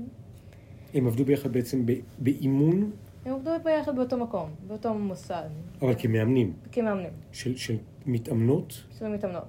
הם 0.94 1.06
עבדו 1.06 1.24
ביחד 1.24 1.52
בעצם 1.52 1.86
ב- 1.86 2.00
באימון, 2.18 2.90
הם 3.24 3.34
עבדו 3.34 3.50
ביחד 3.64 3.96
באותו 3.96 4.16
מקום, 4.16 4.50
באותו 4.66 4.94
מוסד, 4.94 5.48
אבל 5.82 5.94
כמאמנים, 5.98 6.52
כמאמנים 6.72 7.12
של, 7.32 7.56
של 7.56 7.76
מתאמנות. 8.06 8.84
של 8.98 9.08
מתאמנות. 9.08 9.44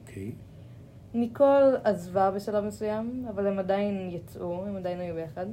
אוקיי. 0.00 0.32
ניקול 1.14 1.76
עזבה 1.84 2.30
בשלב 2.30 2.64
מסוים, 2.64 3.24
אבל 3.30 3.46
הם 3.46 3.58
עדיין 3.58 4.10
יצאו, 4.10 4.66
הם 4.66 4.76
עדיין 4.76 5.00
היו 5.00 5.14
ביחד. 5.14 5.46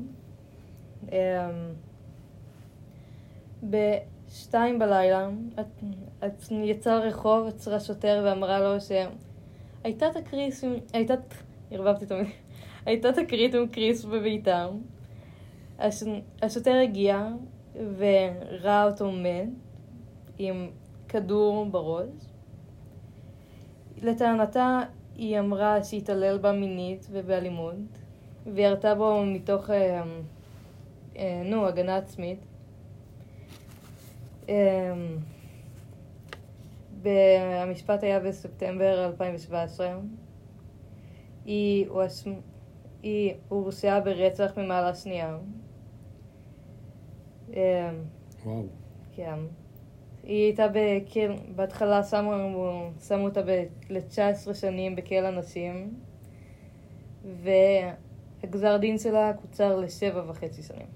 בשתיים 3.70 4.80
בלילה, 4.80 5.30
את- 5.60 5.84
את 6.26 6.52
יצאה 6.52 6.96
לרחוב, 7.06 7.48
עצרה 7.48 7.80
שוטר 7.80 8.22
ואמרה 8.26 8.60
לו 8.60 8.76
שהייתה 8.82 10.06
תקרית, 10.14 10.54
הייתה, 10.94 11.14
ערבבתי 11.72 12.06
את 12.06 12.12
המילים, 12.12 12.32
הייתה 12.86 13.12
תקרית 13.14 13.56
עם 13.56 13.68
קריס 13.68 14.06
בביתם. 14.06 14.68
הש, 15.80 16.04
השוטר 16.42 16.74
הגיע 16.84 17.28
וראה 17.98 18.86
אותו 18.86 19.12
מת 19.12 19.50
עם 20.38 20.70
כדור 21.08 21.66
בראש. 21.66 22.10
לטענתה, 24.02 24.80
היא 25.16 25.40
אמרה 25.40 25.84
שהתעלל 25.84 26.38
בה 26.38 26.52
מינית 26.52 27.08
ובאלימות, 27.12 27.76
וירתה 28.54 28.96
בו 28.96 29.24
מתוך, 29.26 29.70
אה, 29.70 30.04
אה, 31.18 31.42
נו, 31.46 31.66
הגנה 31.68 31.96
עצמית. 31.98 32.40
אה, 34.50 34.94
המשפט 37.62 38.04
היה 38.04 38.20
בספטמבר 38.20 39.06
2017. 39.06 39.98
היא 41.46 41.88
היא 43.04 43.34
הורשעה 43.50 44.00
ברצח 44.00 44.58
ממעלה 44.58 44.96
שנייה. 44.96 45.38
וואו. 48.44 48.64
כן. 49.16 49.40
היא 50.24 50.44
הייתה 50.44 50.68
בכלא, 50.68 51.36
בהתחלה 51.56 52.04
שמו, 52.04 52.32
שמו 53.08 53.24
אותה 53.26 53.42
ב- 53.42 53.66
ל-19 53.90 54.54
שנים 54.54 54.96
בכלא 54.96 55.28
הנשים, 55.28 55.94
והגזר 58.44 58.78
דין 58.78 58.98
שלה 58.98 59.34
קוצר 59.42 59.76
לשבע 59.76 60.24
וחצי 60.28 60.64
שנים. 60.64 60.88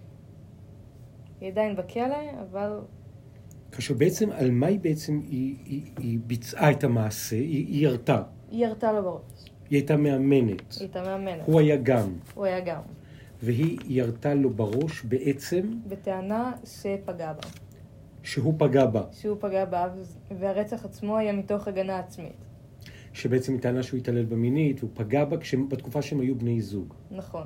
היא 1.41 1.51
עדיין 1.51 1.75
בכלא, 1.75 2.17
אבל 2.41 2.79
כאשר 3.71 3.93
בעצם, 3.93 4.31
על 4.31 4.51
מה 4.51 4.67
היא 4.67 4.79
בעצם, 4.79 5.21
היא, 5.29 5.55
היא, 5.65 5.81
היא 5.97 6.19
ביצעה 6.27 6.71
את 6.71 6.83
המעשה, 6.83 7.36
היא, 7.36 7.67
היא 7.67 7.83
ירתה. 7.88 8.21
היא 8.51 8.65
ירתה 8.65 8.91
לו 8.91 9.03
בראש. 9.03 9.50
היא 9.69 9.77
הייתה 9.77 9.97
מאמנת. 9.97 10.71
היא 10.71 10.79
הייתה 10.79 11.01
מאמנת. 11.01 11.43
הוא 11.45 11.59
היה 11.59 11.75
גם. 11.75 12.13
הוא 12.33 12.45
היה 12.45 12.59
גם. 12.59 12.81
והיא 13.43 13.79
ירתה 13.88 14.33
לו 14.33 14.50
בראש 14.50 15.03
בעצם 15.03 15.71
בטענה 15.88 16.51
שפגע 16.65 17.33
בה. 17.33 17.50
שהוא 18.24 18.53
פגע 18.57 18.86
בה. 18.86 19.03
שהוא 19.12 19.38
פגע 19.39 19.65
בה, 19.65 19.88
והרצח 20.39 20.86
עצמו 20.86 21.17
היה 21.17 21.33
מתוך 21.33 21.67
הגנה 21.67 22.00
עצמית. 22.00 22.33
שבעצם 23.13 23.53
היא 23.53 23.62
טענה 23.62 23.83
שהוא 23.83 23.97
התעלל 23.97 24.25
בה 24.25 24.36
מינית, 24.36 24.79
והוא 24.79 24.91
פגע 24.93 25.25
בה 25.25 25.38
כש... 25.38 25.55
בתקופה 25.55 26.01
שהם 26.01 26.19
היו 26.19 26.36
בני 26.36 26.62
זוג. 26.62 26.93
נכון. 27.12 27.43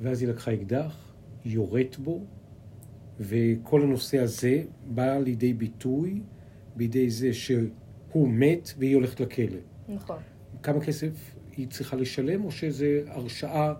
ואז 0.00 0.22
היא 0.22 0.28
לקחה 0.28 0.54
אקדח, 0.54 0.96
יורט 1.44 1.96
בו, 1.96 2.20
וכל 3.20 3.82
הנושא 3.82 4.18
הזה 4.18 4.62
בא 4.86 5.18
לידי 5.18 5.52
ביטוי 5.52 6.20
בידי 6.76 7.10
זה 7.10 7.34
שהוא 7.34 8.28
מת 8.28 8.72
והיא 8.78 8.94
הולכת 8.94 9.20
לכלא. 9.20 9.58
נכון. 9.88 10.18
כמה 10.62 10.80
כסף 10.80 11.34
היא 11.56 11.68
צריכה 11.68 11.96
לשלם, 11.96 12.44
או 12.44 12.50
שזה 12.50 13.02
הרשעה 13.06 13.74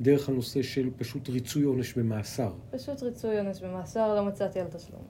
דרך 0.00 0.28
הנושא 0.28 0.62
של 0.62 0.90
פשוט 0.96 1.28
ריצוי 1.28 1.62
עונש 1.62 1.94
במאסר? 1.94 2.52
פשוט 2.70 3.02
ריצוי 3.02 3.38
עונש 3.38 3.62
במאסר, 3.62 4.14
לא 4.14 4.24
מצאתי 4.24 4.60
על 4.60 4.66
תשלום. 4.66 5.02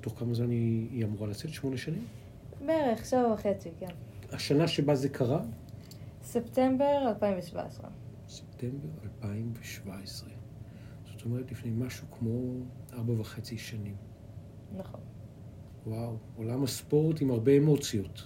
תוך 0.00 0.18
כמה 0.18 0.34
זמן 0.34 0.50
היא, 0.50 0.88
היא 0.90 1.04
אמורה 1.04 1.28
לצאת? 1.28 1.50
שמונה 1.50 1.76
שנים? 1.76 2.04
בערך, 2.66 3.06
שבע 3.06 3.32
וחצי, 3.32 3.70
כן. 3.80 3.86
השנה 4.32 4.68
שבה 4.68 4.94
זה 4.94 5.08
קרה? 5.08 5.42
ספטמבר 6.22 7.08
2017. 7.08 7.90
ספטמבר 8.28 8.88
2017. 9.22 10.35
אומרת, 11.26 11.50
לפני 11.52 11.70
משהו 11.70 12.06
כמו 12.10 12.40
ארבע 12.92 13.20
וחצי 13.20 13.58
שנים. 13.58 13.96
נכון. 14.76 15.00
וואו, 15.86 16.16
עולם 16.36 16.64
הספורט 16.64 17.20
עם 17.20 17.30
הרבה 17.30 17.52
אמוציות. 17.52 18.22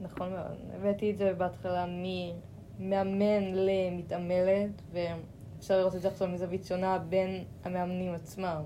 נכון 0.00 0.30
מאוד. 0.30 0.56
הבאתי 0.74 1.10
את 1.10 1.18
זה 1.18 1.34
בהתחלה 1.34 1.86
ממאמן 1.88 3.42
למתעמלת, 3.54 4.82
ואפשר 4.92 5.78
לראות 5.78 5.94
את 5.94 6.00
זה 6.00 6.08
עכשיו 6.08 6.28
מזווית 6.28 6.64
שונה 6.64 6.98
בין 6.98 7.44
המאמנים 7.64 8.14
עצמם. 8.14 8.62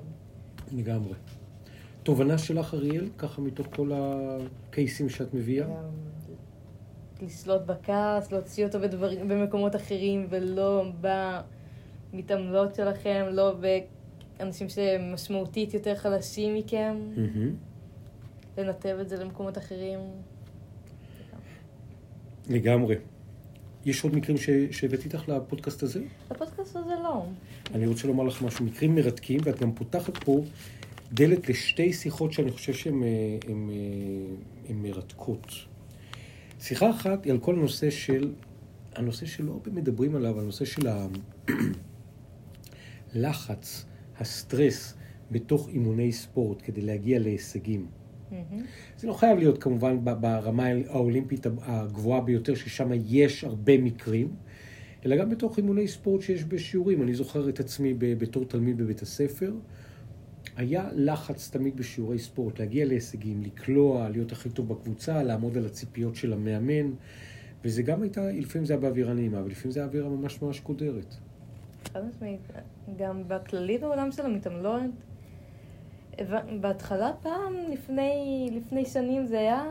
לגמרי. 0.72 1.14
תובנה 2.02 2.38
שלך, 2.38 2.74
אריאל, 2.74 3.08
ככה 3.18 3.40
מתוך 3.40 3.66
כל 3.76 3.90
הקייסים 3.94 5.08
שאת 5.08 5.34
מביאה? 5.34 5.66
גם 5.66 5.72
לשלוט 7.22 7.62
בכעס, 7.62 8.32
להוציא 8.32 8.66
אותו 8.66 8.80
בדבר... 8.80 9.10
במקומות 9.28 9.76
אחרים, 9.76 10.26
ולא 10.30 10.84
במתעמלות 12.12 12.74
שלכם, 12.74 13.26
לא 13.30 13.54
באנשים 14.38 14.66
שמשמעותית 14.68 15.74
יותר 15.74 15.94
חלשים 15.96 16.54
מכם. 16.54 16.96
לנתב 18.58 18.96
את 19.00 19.08
זה 19.08 19.16
למקומות 19.16 19.58
אחרים. 19.58 19.98
לגמרי. 22.48 22.96
יש 23.84 24.04
עוד 24.04 24.14
מקרים 24.16 24.36
ש- 24.38 24.50
שהבאתי 24.70 25.04
איתך 25.04 25.28
לפודקאסט 25.28 25.82
הזה? 25.82 26.00
הפודקאסט 26.30 26.76
הזה 26.76 26.94
לא. 27.02 27.24
אני 27.74 27.86
רוצה 27.86 28.08
לומר 28.08 28.24
לך 28.24 28.42
משהו, 28.42 28.64
מקרים 28.64 28.94
מרתקים, 28.94 29.40
ואת 29.44 29.60
גם 29.60 29.72
פותחת 29.72 30.24
פה 30.24 30.40
דלת 31.12 31.48
לשתי 31.48 31.92
שיחות 31.92 32.32
שאני 32.32 32.50
חושב 32.52 32.72
שהן 32.72 33.02
אה, 33.02 33.08
אה, 33.48 34.74
מרתקות. 34.74 35.46
שיחה 36.60 36.90
אחת 36.90 37.24
היא 37.24 37.32
על 37.32 37.38
כל 37.38 37.54
הנושא 37.54 37.90
של, 37.90 38.32
הנושא 38.94 39.26
שלא 39.26 39.52
הרבה 39.52 39.70
מדברים 39.70 40.16
עליו, 40.16 40.40
הנושא 40.40 40.64
של 40.64 40.88
הלחץ, 43.14 43.84
הסטרס 44.18 44.94
בתוך 45.30 45.68
אימוני 45.68 46.12
ספורט 46.12 46.62
כדי 46.64 46.80
להגיע 46.80 47.18
להישגים. 47.18 47.86
זה 48.98 49.06
לא 49.06 49.12
חייב 49.12 49.38
להיות 49.38 49.62
כמובן 49.62 49.98
ברמה 50.20 50.66
האולימפית 50.88 51.46
הגבוהה 51.62 52.20
ביותר, 52.20 52.54
ששם 52.54 52.90
יש 53.06 53.44
הרבה 53.44 53.78
מקרים, 53.78 54.34
אלא 55.06 55.16
גם 55.16 55.30
בתוך 55.30 55.58
אימוני 55.58 55.88
ספורט 55.88 56.22
שיש 56.22 56.44
בשיעורים. 56.44 57.02
אני 57.02 57.14
זוכר 57.14 57.48
את 57.48 57.60
עצמי 57.60 57.94
בתור 57.98 58.44
תלמיד 58.44 58.78
בבית 58.78 59.02
הספר. 59.02 59.52
היה 60.56 60.88
לחץ 60.94 61.50
תמיד 61.50 61.76
בשיעורי 61.76 62.18
ספורט, 62.18 62.58
להגיע 62.58 62.84
להישגים, 62.84 63.42
לקלוע, 63.42 64.08
להיות 64.08 64.32
הכי 64.32 64.50
טוב 64.50 64.68
בקבוצה, 64.68 65.22
לעמוד 65.22 65.56
על 65.56 65.66
הציפיות 65.66 66.16
של 66.16 66.32
המאמן, 66.32 66.90
וזה 67.64 67.82
גם 67.82 68.02
הייתה, 68.02 68.32
לפעמים 68.32 68.66
זה 68.66 68.72
היה 68.72 68.80
באווירה 68.80 69.14
נעימה, 69.14 69.40
אבל 69.40 69.50
לפעמים 69.50 69.72
זה 69.72 69.80
היה 69.80 69.86
אווירה 69.86 70.08
ממש 70.08 70.42
ממש 70.42 70.60
קודרת. 70.60 71.14
חד 71.88 72.04
משמעית. 72.04 72.40
גם 72.96 73.28
בכללי 73.28 73.78
בעולם 73.78 74.12
של 74.12 74.26
המתעמלות, 74.26 74.82
בהתחלה 76.60 77.12
פעם, 77.22 77.54
לפני, 77.72 78.48
לפני 78.52 78.86
שנים, 78.86 79.26
זה 79.26 79.38
היה, 79.38 79.64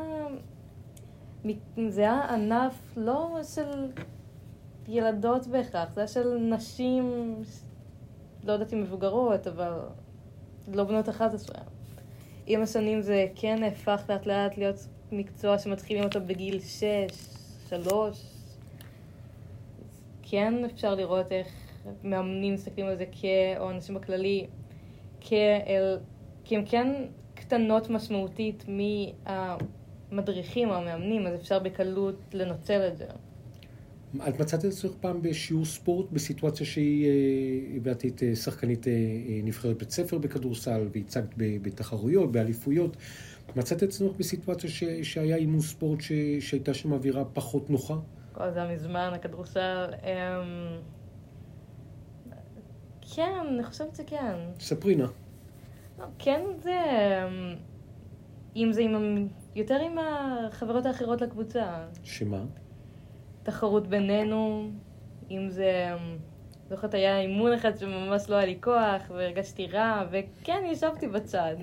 זה 1.87 2.01
היה 2.01 2.33
ענף 2.33 2.73
לא 2.97 3.39
של 3.43 3.91
ילדות 4.87 5.47
בהכרח, 5.47 5.93
זה 5.93 6.01
היה 6.01 6.07
של 6.07 6.37
נשים, 6.37 7.35
לא 8.43 8.51
יודעת 8.51 8.73
אם 8.73 8.81
מבוגרות, 8.81 9.47
אבל 9.47 9.79
לא 10.73 10.83
בנות 10.83 11.09
11. 11.09 11.61
עם 12.47 12.61
השנים 12.61 13.01
זה 13.01 13.27
כן 13.35 13.59
נהפך 13.59 14.03
לאט 14.09 14.25
לאט 14.25 14.57
להיות 14.57 14.87
מקצוע 15.11 15.59
שמתחילים 15.59 16.03
אותו 16.03 16.19
בגיל 16.21 16.59
6, 16.59 16.83
3. 17.69 18.23
כן 20.21 20.65
אפשר 20.65 20.95
לראות 20.95 21.31
איך 21.31 21.47
מאמנים 22.03 22.53
מסתכלים 22.53 22.87
על 22.87 22.97
זה 22.97 23.05
כ... 23.11 23.25
או 23.59 23.71
אנשים 23.71 23.95
בכללי, 23.95 24.47
כאל... 25.21 25.97
כי 26.43 26.55
הם 26.55 26.65
כן 26.65 27.05
קטנות 27.33 27.89
משמעותית 27.89 28.65
מהמדריכים 30.11 30.69
או 30.69 30.75
המאמנים, 30.75 31.27
אז 31.27 31.35
אפשר 31.35 31.59
בקלות 31.59 32.15
לנצל 32.33 32.87
את 32.87 32.97
זה. 32.97 33.05
את 34.27 34.39
מצאת 34.39 34.59
את 34.59 34.65
עצמך 34.65 34.91
פעם 35.01 35.21
בשיעור 35.21 35.65
ספורט 35.65 36.11
בסיטואציה 36.11 36.65
שהיא, 36.65 37.07
אה, 37.07 37.75
הבאתי 37.75 38.07
את 38.07 38.23
אה, 38.23 38.35
שחקנית 38.35 38.87
אה, 38.87 38.93
נבחרת 39.43 39.77
בית 39.77 39.91
ספר 39.91 40.17
בכדורסל 40.17 40.87
והצגת 40.93 41.29
בתחרויות, 41.37 42.31
באליפויות. 42.31 42.97
מצאת 43.55 43.77
את 43.77 43.89
עצמך 43.89 44.11
בסיטואציה 44.17 44.69
ש, 44.69 44.83
שהיה 45.03 45.35
אימון 45.35 45.61
ספורט 45.61 46.01
ש, 46.01 46.11
שהייתה 46.39 46.73
שם 46.73 46.91
אווירה 46.91 47.25
פחות 47.25 47.69
נוחה? 47.69 47.95
כל 48.33 48.51
זה 48.51 48.67
מזמן, 48.73 49.11
הכדורסל. 49.13 49.93
אמ... 50.03 51.00
כן, 53.15 53.45
אני 53.49 53.63
חושבת 53.63 53.95
שכן. 53.95 54.35
ספרי 54.59 54.95
נא. 54.95 55.05
לא, 55.99 56.05
כן, 56.19 56.41
זה... 56.59 56.79
אמ, 57.27 57.55
אם 58.55 58.69
זה 58.71 58.81
עם... 58.81 59.27
יותר 59.55 59.75
עם 59.75 59.97
החברות 59.97 60.85
האחרות 60.85 61.21
לקבוצה. 61.21 61.87
שמה? 62.03 62.43
תחרות 63.43 63.87
בינינו, 63.87 64.69
אם 65.31 65.49
זה... 65.49 65.95
זוכרת, 66.69 66.93
היה 66.93 67.19
אימון 67.19 67.53
אחד 67.53 67.77
שממש 67.77 68.29
לא 68.29 68.35
היה 68.35 68.45
לי 68.45 68.57
כוח, 68.61 69.09
והרגשתי 69.09 69.67
רע, 69.67 70.05
וכן, 70.11 70.63
ישבתי 70.71 71.07
בצד. 71.07 71.55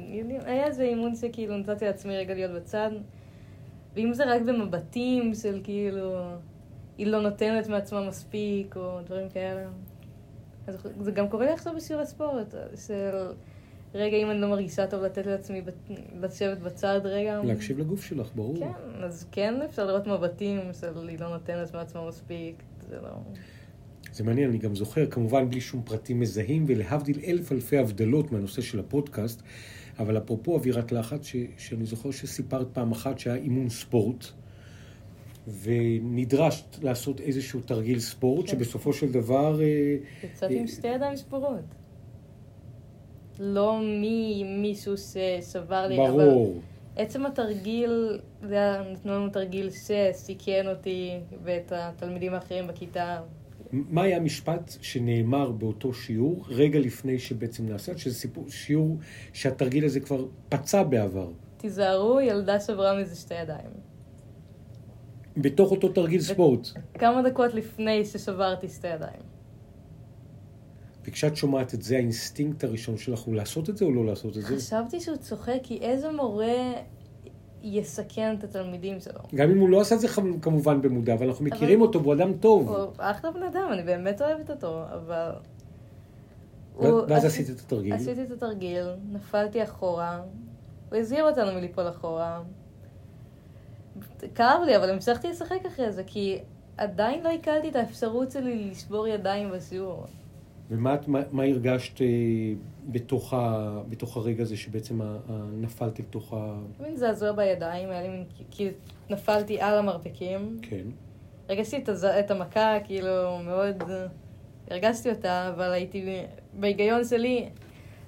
היה 0.44 0.66
איזה 0.66 0.82
אימון 0.82 1.14
שכאילו 1.14 1.56
נתתי 1.56 1.84
לעצמי 1.84 2.16
רגע 2.16 2.34
להיות 2.34 2.52
בצד. 2.52 2.90
ואם 3.94 4.12
זה 4.12 4.24
רק 4.24 4.42
במבטים 4.42 5.34
של 5.34 5.60
כאילו, 5.64 6.16
היא 6.98 7.06
לא 7.06 7.20
נותנת 7.22 7.68
מעצמה 7.68 8.08
מספיק, 8.08 8.76
או 8.76 9.00
דברים 9.04 9.28
כאלה. 9.28 9.68
אז 10.68 10.88
זה 11.00 11.10
גם 11.10 11.28
קורה 11.28 11.46
לי 11.46 11.52
עכשיו 11.52 11.74
בשיעורי 11.76 12.06
ספורט, 12.06 12.54
של... 12.86 13.32
רגע, 13.94 14.16
אם 14.16 14.30
אני 14.30 14.40
לא 14.40 14.48
מרגישה 14.48 14.86
טוב, 14.86 15.02
לתת 15.02 15.26
לעצמי 15.26 15.62
לשבת 16.20 16.58
בצד 16.58 17.00
רגע. 17.04 17.40
להקשיב 17.44 17.78
לגוף 17.78 18.04
שלך, 18.04 18.30
ברור. 18.34 18.56
כן, 18.56 19.04
אז 19.04 19.26
כן 19.32 19.62
אפשר 19.62 19.86
לראות 19.86 20.06
מבטים 20.06 20.60
של 20.80 21.08
היא 21.08 21.18
לא 21.20 21.28
נותנת 21.28 21.74
מעצמה 21.74 22.08
מספיק, 22.08 22.62
זה 22.88 22.96
לא... 23.02 23.08
זה 24.12 24.24
מעניין, 24.24 24.50
אני 24.50 24.58
גם 24.58 24.74
זוכר, 24.74 25.06
כמובן 25.06 25.50
בלי 25.50 25.60
שום 25.60 25.82
פרטים 25.82 26.20
מזהים, 26.20 26.64
ולהבדיל 26.68 27.20
אלף 27.26 27.52
אלפי 27.52 27.78
הבדלות 27.78 28.32
מהנושא 28.32 28.62
של 28.62 28.80
הפודקאסט, 28.80 29.42
אבל 29.98 30.18
אפרופו 30.18 30.54
אווירת 30.54 30.92
לחץ, 30.92 31.26
ש, 31.26 31.36
שאני 31.56 31.86
זוכר 31.86 32.10
שסיפרת 32.10 32.66
פעם 32.72 32.92
אחת 32.92 33.18
שהיה 33.18 33.36
אימון 33.36 33.68
ספורט, 33.68 34.24
ונדרשת 35.62 36.82
לעשות 36.82 37.20
איזשהו 37.20 37.60
תרגיל 37.60 38.00
ספורט, 38.00 38.46
כן. 38.46 38.52
שבסופו 38.52 38.92
של 38.92 39.12
דבר... 39.12 39.60
אה, 39.62 39.96
יצאתי 40.24 40.54
אה, 40.54 40.60
עם 40.60 40.66
שתי 40.66 40.88
ידיים 40.88 41.16
שבורות. 41.16 41.60
לא 43.38 43.80
ממישהו 43.82 44.94
ששבר 44.96 45.86
לי. 45.86 45.96
ברור. 45.96 46.52
אבל 46.54 47.02
עצם 47.02 47.26
התרגיל, 47.26 48.20
זה 48.42 48.76
נתנו 48.92 49.12
לנו 49.12 49.30
תרגיל 49.30 49.70
שסיכן 49.70 50.66
אותי 50.68 51.10
ואת 51.44 51.72
התלמידים 51.76 52.34
האחרים 52.34 52.66
בכיתה. 52.66 53.20
מה 53.72 54.02
היה 54.02 54.16
המשפט 54.16 54.72
שנאמר 54.80 55.50
באותו 55.50 55.94
שיעור, 55.94 56.44
רגע 56.48 56.78
לפני 56.78 57.18
שבעצם 57.18 57.66
נעשה, 57.66 57.98
שזה 57.98 58.14
סיפור, 58.14 58.44
שיעור 58.48 58.98
שהתרגיל 59.32 59.84
הזה 59.84 60.00
כבר 60.00 60.24
פצע 60.48 60.82
בעבר? 60.82 61.30
תיזהרו, 61.56 62.20
ילדה 62.20 62.60
שברה 62.60 63.00
מזה 63.00 63.16
שתי 63.16 63.34
ידיים. 63.34 63.87
בתוך 65.38 65.70
אותו 65.70 65.88
תרגיל 65.88 66.20
ספורט. 66.20 66.68
כמה 66.94 67.22
דקות 67.22 67.54
לפני 67.54 68.04
ששברתי 68.04 68.68
שתי 68.68 68.88
ידיים. 68.88 69.20
וכשאת 71.04 71.36
שומעת 71.36 71.74
את 71.74 71.82
זה, 71.82 71.96
האינסטינקט 71.96 72.64
הראשון 72.64 72.96
שלך 72.96 73.20
הוא 73.20 73.34
לעשות 73.34 73.70
את 73.70 73.76
זה 73.76 73.84
או 73.84 73.92
לא 73.92 74.06
לעשות 74.06 74.36
את 74.36 74.42
זה? 74.42 74.56
חשבתי 74.56 75.00
שהוא 75.00 75.16
צוחק, 75.16 75.58
כי 75.62 75.78
איזה 75.78 76.12
מורה 76.12 76.72
יסכן 77.62 78.34
את 78.38 78.44
התלמידים 78.44 79.00
שלו. 79.00 79.20
גם 79.34 79.50
אם 79.50 79.58
הוא 79.58 79.68
לא 79.68 79.80
עשה 79.80 79.94
את 79.94 80.00
זה 80.00 80.08
כמובן 80.42 80.82
במודע, 80.82 81.14
אבל 81.14 81.26
אנחנו 81.26 81.44
מכירים 81.44 81.80
אותו, 81.80 82.02
והוא 82.02 82.14
אדם 82.14 82.32
טוב. 82.32 82.68
הוא 82.68 82.92
אחלה 82.98 83.30
בן 83.30 83.42
אדם, 83.42 83.68
אני 83.72 83.82
באמת 83.82 84.22
אוהבת 84.22 84.50
אותו, 84.50 84.82
אבל... 84.94 85.30
ואז 87.08 87.24
עשית 87.24 87.50
את 87.50 87.60
התרגיל. 87.60 87.94
עשיתי 87.94 88.22
את 88.22 88.30
התרגיל, 88.30 88.86
נפלתי 89.12 89.62
אחורה, 89.62 90.20
הוא 90.90 90.98
הזהיר 90.98 91.28
אותנו 91.28 91.52
מליפול 91.52 91.88
אחורה. 91.88 92.42
כאב 94.34 94.62
לי, 94.66 94.76
אבל 94.76 94.90
המשכתי 94.90 95.28
לשחק 95.28 95.66
אחרי 95.66 95.92
זה, 95.92 96.02
כי 96.06 96.38
עדיין 96.76 97.22
לא 97.24 97.28
עיכלתי 97.28 97.68
את 97.68 97.76
האפשרות 97.76 98.30
שלי 98.30 98.70
לשבור 98.70 99.06
ידיים 99.06 99.50
בשיעור. 99.50 100.06
ומה 100.70 100.96
מה, 101.06 101.20
מה 101.32 101.42
הרגשת 101.42 102.00
אה, 102.00 102.06
בתוך, 102.86 103.34
ה, 103.34 103.68
בתוך 103.88 104.16
הרגע 104.16 104.42
הזה 104.42 104.56
שבעצם 104.56 105.02
ה, 105.02 105.04
ה, 105.04 105.32
נפלת 105.52 105.98
לתוך 105.98 106.32
ה... 106.32 106.58
מין 106.80 106.96
זעזוע 106.96 107.32
בידיים, 107.32 107.90
היה 107.90 108.02
לי 108.02 108.08
מין, 108.08 108.24
כאילו 108.50 108.70
נפלתי 109.10 109.60
על 109.60 109.78
המרפקים. 109.78 110.58
כן. 110.62 110.84
הרגשתי 111.48 111.76
את, 111.76 111.88
הז... 111.88 112.04
את 112.04 112.30
המכה, 112.30 112.76
כאילו, 112.84 113.38
מאוד... 113.44 113.82
הרגשתי 114.70 115.10
אותה, 115.10 115.48
אבל 115.54 115.72
הייתי... 115.72 116.22
בהיגיון 116.52 117.04
שלי, 117.04 117.48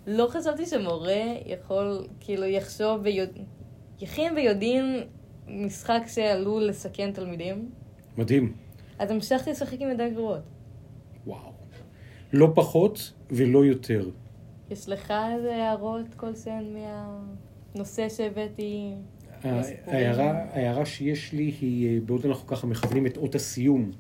לא 0.07 0.27
חשבתי 0.31 0.67
שמורה 0.67 1.25
יכול, 1.47 2.07
כאילו, 2.21 2.45
יחשוב 2.45 3.01
ויוד... 3.03 3.29
יכין 4.01 4.37
ויודעים 4.37 4.85
משחק 5.51 6.03
שעלול 6.07 6.63
לסכן 6.63 7.13
תלמידים. 7.13 7.71
מדהים. 8.17 8.53
אז 8.99 9.11
המשכתי 9.11 9.51
לשחק 9.51 9.81
עם 9.81 9.91
ידיים 9.91 10.15
גרועות. 10.15 10.43
וואו. 11.27 11.53
לא 12.33 12.53
פחות 12.55 13.13
ולא 13.31 13.65
יותר. 13.65 14.11
יש 14.71 14.89
לך 14.89 15.15
איזה 15.35 15.57
הערות 15.57 16.15
כלשהן 16.17 16.65
מהנושא 17.75 18.09
שהבאתי? 18.09 18.95
ההערה 19.45 20.87
שיש 20.87 21.33
לי 21.33 21.55
היא, 21.61 21.89
אה, 21.89 22.01
בעוד 22.01 22.27
אנחנו 22.27 22.47
ככה 22.47 22.67
מכוונים 22.67 23.07
את 23.07 23.17
אות 23.17 23.35
הסיום 23.35 23.91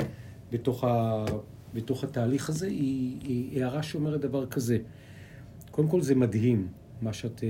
בתוך, 0.52 0.84
ה, 0.84 1.24
בתוך 1.74 2.04
התהליך 2.04 2.48
הזה, 2.48 2.66
היא, 2.66 3.16
היא 3.22 3.62
הערה 3.62 3.82
שאומרת 3.82 4.20
דבר 4.20 4.46
כזה. 4.46 4.78
קודם 5.70 5.88
כל 5.88 6.00
זה 6.00 6.14
מדהים 6.14 6.68
מה 7.02 7.12
שאת 7.12 7.40
uh, 7.40 7.42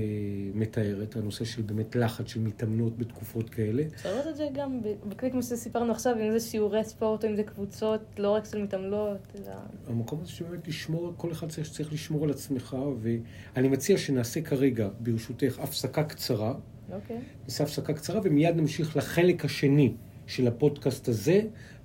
מתארת, 0.53 1.15
הנושא 1.15 1.45
של 1.45 1.61
באמת 1.61 1.95
לחץ 1.95 2.27
של 2.27 2.39
מתאמנות 2.39 2.97
בתקופות 2.97 3.49
כאלה. 3.49 3.83
אפשר 3.95 4.11
לראות 4.11 4.27
את 4.27 4.35
זה 4.35 4.47
גם 4.53 4.79
בקליק 5.09 5.33
מה 5.33 5.41
שסיפרנו 5.41 5.91
עכשיו, 5.91 6.15
אם 6.21 6.31
זה 6.31 6.39
שיעורי 6.39 6.83
ספורט 6.83 7.23
או 7.23 7.29
אם 7.29 7.35
זה 7.35 7.43
קבוצות, 7.43 8.01
לא 8.17 8.29
רק 8.29 8.45
של 8.45 8.63
מתעמלות, 8.63 9.17
אלא... 9.35 9.53
המקום 9.87 10.19
הזה 10.21 10.31
שבאמת 10.31 10.67
לשמור, 10.67 11.13
כל 11.17 11.31
אחד 11.31 11.49
צריך, 11.49 11.69
צריך 11.69 11.93
לשמור 11.93 12.23
על 12.23 12.29
עצמך, 12.29 12.77
ואני 13.01 13.67
מציע 13.67 13.97
שנעשה 13.97 14.41
כרגע, 14.41 14.89
ברשותך, 14.99 15.59
הפסקה 15.59 16.03
קצרה. 16.03 16.53
אוקיי. 16.91 17.17
Okay. 17.17 17.43
נעשה 17.43 17.63
הפסקה 17.63 17.93
קצרה 17.93 18.19
ומיד 18.23 18.55
נמשיך 18.55 18.97
לחלק 18.97 19.45
השני 19.45 19.93
של 20.27 20.47
הפודקאסט 20.47 21.07
הזה 21.07 21.41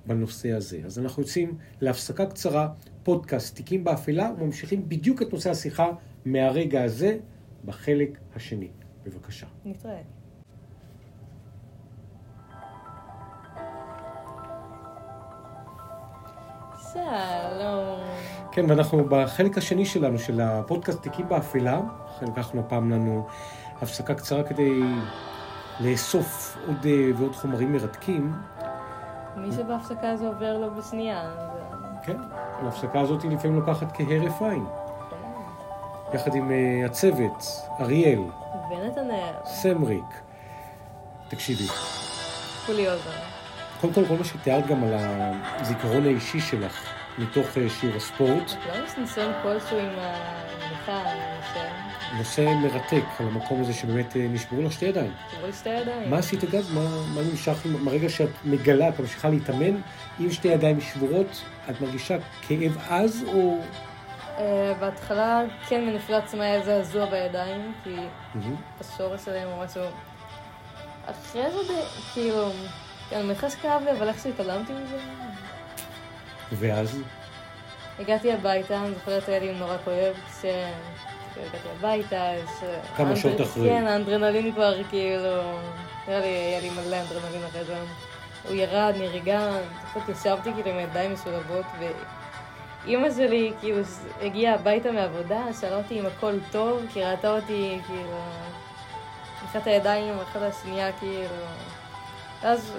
בנושא 0.06 0.52
הזה. 0.52 0.80
אז 0.84 0.98
אנחנו 0.98 1.22
יוצאים 1.22 1.56
להפסקה 1.80 2.26
קצרה, 2.26 2.68
פודקאסט 3.02 3.56
תיקים 3.56 3.84
באפלה, 3.84 4.32
וממשיכים 4.38 4.88
בדיוק 4.88 5.22
את 5.22 5.32
נושא 5.32 5.50
השיחה 5.50 5.90
מהרגע 6.24 6.84
הזה. 6.84 7.18
בחלק 7.66 8.18
השני. 8.36 8.68
בבקשה. 9.04 9.46
נתראה. 9.64 10.00
שלום. 16.92 17.98
כן, 18.52 18.70
ואנחנו 18.70 19.04
בחלק 19.08 19.58
השני 19.58 19.86
שלנו, 19.86 20.18
של 20.18 20.40
הפודקאסט 20.40 21.02
תיקים 21.02 21.28
באפלה, 21.28 21.80
לקחנו 22.22 22.60
הפעם 22.60 22.90
לנו 22.90 23.26
הפסקה 23.82 24.14
קצרה 24.14 24.42
כדי 24.42 24.80
לאסוף 25.80 26.58
עוד 26.66 26.86
אה, 26.86 27.10
ועוד 27.16 27.34
חומרים 27.34 27.72
מרתקים. 27.72 28.32
מי 29.36 29.52
שבהפסקה 29.52 30.10
הזו 30.10 30.26
עובר 30.26 30.58
לו 30.58 30.74
בשנייה. 30.74 31.20
אה, 31.20 32.04
כן, 32.04 32.16
ההפסקה 32.62 33.00
הזאת 33.00 33.24
לפעמים 33.24 33.60
לוקחת 33.60 33.92
כהרף 33.92 34.42
עין. 34.42 34.64
יחד 36.16 36.34
עם 36.34 36.50
אה, 36.50 36.86
הצוות, 36.86 37.44
אריאל, 37.80 38.18
ונתנאל, 38.70 39.32
סמריק. 39.44 40.04
תקשיבי, 41.28 41.66
קוליוזה. 42.66 43.10
קודם 43.80 43.92
כל, 43.92 44.04
כל 44.08 44.16
מה 44.16 44.24
שתיארת 44.24 44.66
גם 44.66 44.84
על 44.84 44.92
הזיכרון 44.94 46.06
האישי 46.06 46.40
שלך 46.40 46.92
מתוך 47.18 47.46
אה, 47.58 47.68
שיעור 47.68 47.96
הספורט, 47.96 48.52
לא 48.68 48.84
יש 48.84 48.98
ניסיון 48.98 49.32
כלשהו 49.42 49.78
עם 49.78 49.88
המנחה. 49.98 51.02
נושא 52.18 52.54
מרתק 52.62 53.04
על 53.20 53.26
המקום 53.26 53.60
הזה 53.60 53.72
שבאמת 53.72 54.16
אה, 54.16 54.26
נשברו 54.30 54.62
לך 54.62 54.72
שתי 54.72 54.84
ידיים. 54.84 55.12
תראו 55.30 55.46
לי 55.46 55.52
שתי 55.52 55.68
ידיים. 55.68 56.10
מה 56.10 56.18
עשית 56.18 56.44
אגב? 56.44 56.74
מה, 56.74 56.88
מה 57.14 57.20
נמשך 57.30 57.66
מהרגע 57.82 58.08
שאת 58.08 58.30
מגלה, 58.44 58.88
את 58.88 59.00
ממשיכה 59.00 59.28
להתאמן 59.28 59.80
עם 60.20 60.30
שתי 60.30 60.48
ידיים 60.48 60.80
שבורות, 60.80 61.42
את 61.70 61.80
מרגישה 61.80 62.16
כאב 62.48 62.78
עז 62.88 63.24
או... 63.34 63.58
אה, 64.38 64.72
בהתחלה 64.80 65.42
כן 65.68 65.86
מנפילה 65.86 66.18
עצמה 66.18 66.44
היה 66.44 66.62
זעזוע 66.62 67.04
בידיים, 67.04 67.72
כי. 67.84 67.96
השורש 68.80 69.24
שלהם 69.24 69.48
או 69.48 69.64
משהו. 69.64 69.82
אחרי 71.06 71.50
זה 71.50 71.82
כאילו, 72.14 72.50
אני 73.12 73.22
מניחה 73.22 73.50
שכאב 73.50 73.82
לי, 73.84 73.92
אבל 73.92 74.08
איכשהו 74.08 74.30
התעלמתי 74.30 74.72
מזה. 74.72 74.98
ואז? 76.52 76.98
הגעתי 77.98 78.32
הביתה, 78.32 78.80
אני 78.80 78.94
זוכרת 78.94 79.28
היה 79.28 79.38
לי 79.38 79.52
נורא 79.52 79.76
כואב, 79.84 80.14
כש... 80.14 80.44
כשהגעתי 81.32 81.68
הביתה, 81.78 82.32
ש... 82.60 82.64
כמה 82.96 83.16
שעות 83.16 83.40
אחרי. 83.40 83.68
כן, 83.68 83.86
האנדרנלין 83.86 84.52
כבר 84.52 84.82
כאילו... 84.90 85.58
נראה 86.08 86.20
לי, 86.20 86.26
היה 86.26 86.60
לי 86.60 86.70
מלא 86.70 86.96
אנדרנלין 86.96 87.44
אחרי 87.44 87.64
זה. 87.64 87.76
הוא 88.48 88.54
ירד, 88.54 88.94
נרגע, 88.98 89.48
לפחות 89.84 90.08
ישבתי 90.08 90.52
כאילו 90.52 90.70
עם 90.70 90.80
ידיים 90.80 91.12
משולבות, 91.12 91.64
ואימא 92.86 93.10
שלי 93.10 93.52
כאילו 93.60 93.78
הגיעה 94.22 94.54
הביתה 94.54 94.92
מהעבודה, 94.92 95.42
שאלה 95.60 95.76
אותי 95.76 96.00
אם 96.00 96.06
הכל 96.06 96.34
טוב, 96.52 96.82
כי 96.92 97.04
ראתה 97.04 97.30
אותי 97.30 97.78
כאילו... 97.86 98.18
אחת 99.44 99.66
הידיים, 99.66 100.14
אחת 100.18 100.40
השנייה 100.42 100.92
כאילו... 100.92 101.34
אז 102.42 102.72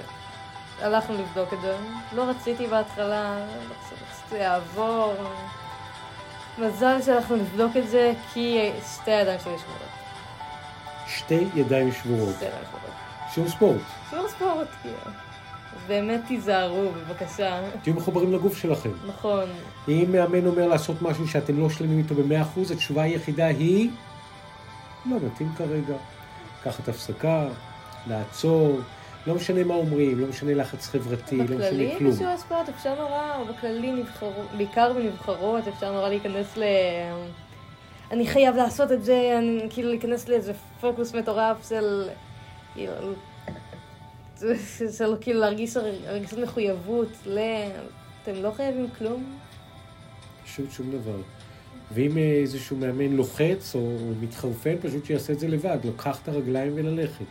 הלכנו 0.81 1.15
לבדוק 1.17 1.53
את 1.53 1.61
זה. 1.61 1.77
לא 2.13 2.23
רציתי 2.23 2.67
בהתחלה, 2.67 3.35
לא 3.69 3.75
שזה 4.27 4.37
יעבור. 4.37 5.13
מזל 6.57 7.01
שהלכנו 7.01 7.35
לבדוק 7.35 7.77
את 7.77 7.89
זה, 7.89 8.13
כי 8.33 8.71
שתי 8.95 9.11
הידיים 9.11 9.39
שלי 9.39 9.57
שבורות. 9.59 9.81
שתי 11.07 11.47
ידיים 11.55 11.91
שבורות. 11.91 12.35
שתי 12.35 12.45
ידיים 12.45 12.63
שבורות. 12.65 12.93
שיעור 13.33 13.49
ספורט. 13.49 13.81
שיעור 14.09 14.27
ספורט, 14.27 14.67
כאילו. 14.81 14.97
באמת 15.87 16.21
תיזהרו, 16.27 16.91
בבקשה. 16.91 17.61
תהיו 17.83 17.93
מחוברים 17.93 18.33
לגוף 18.33 18.57
שלכם. 18.57 18.91
נכון. 19.07 19.49
אם 19.87 20.05
מאמן 20.11 20.45
אומר 20.45 20.67
לעשות 20.67 21.01
משהו 21.01 21.27
שאתם 21.27 21.59
לא 21.59 21.69
שלמים 21.69 21.97
איתו 21.97 22.15
במאה 22.15 22.41
אחוז, 22.41 22.71
התשובה 22.71 23.01
היחידה 23.01 23.45
היא 23.45 23.89
לא 25.05 25.17
מתאים 25.25 25.51
כרגע. 25.57 25.95
לקחת 26.61 26.87
הפסקה, 26.87 27.45
לעצור, 28.07 28.79
לא 29.27 29.35
משנה 29.35 29.63
מה 29.63 29.73
אומרים, 29.73 30.19
לא 30.19 30.27
משנה 30.27 30.53
לחץ 30.53 30.87
חברתי, 30.87 31.37
לא 31.37 31.43
בכללי 31.43 31.85
משנה 31.85 31.99
כלום. 31.99 32.11
בשיעור 32.11 32.37
ספורט 32.37 32.69
אפשר 32.69 32.95
נורא, 32.95 33.43
בכללי 33.49 33.91
נבחרו, 33.91 34.43
בעיקר 34.57 34.93
בנבחרות, 34.93 35.67
אפשר 35.67 35.91
נורא 35.91 36.09
להיכנס 36.09 36.57
ל... 36.57 36.63
אני 38.11 38.27
חייב 38.27 38.55
לעשות 38.55 38.91
את 38.91 39.03
זה, 39.03 39.35
אני 39.37 39.67
כאילו 39.69 39.89
להיכנס 39.89 40.29
לאיזה 40.29 40.53
פוקוס 40.81 41.15
מטורף 41.15 41.69
של... 41.69 42.09
כאילו... 44.77 44.91
של 44.91 45.15
כאילו 45.21 45.39
להרגיש 45.39 45.77
הרגישות 45.77 46.39
מחויבות 46.39 47.09
ל... 47.25 47.39
אתם 48.23 48.43
לא 48.43 48.51
חייבים 48.51 48.87
כלום? 48.97 49.37
פשוט 50.45 50.71
שום 50.71 50.91
דבר. 50.91 51.21
ואם 51.91 52.17
אה, 52.17 52.39
איזשהו 52.41 52.77
מאמן 52.77 53.11
לוחץ 53.11 53.75
או 53.75 53.97
מתחרפן, 54.21 54.75
פשוט 54.81 55.05
שיעשה 55.05 55.33
את 55.33 55.39
זה 55.39 55.47
לבד, 55.47 55.77
לקח 55.83 56.19
את 56.23 56.27
הרגליים 56.27 56.71
וללכת. 56.75 57.25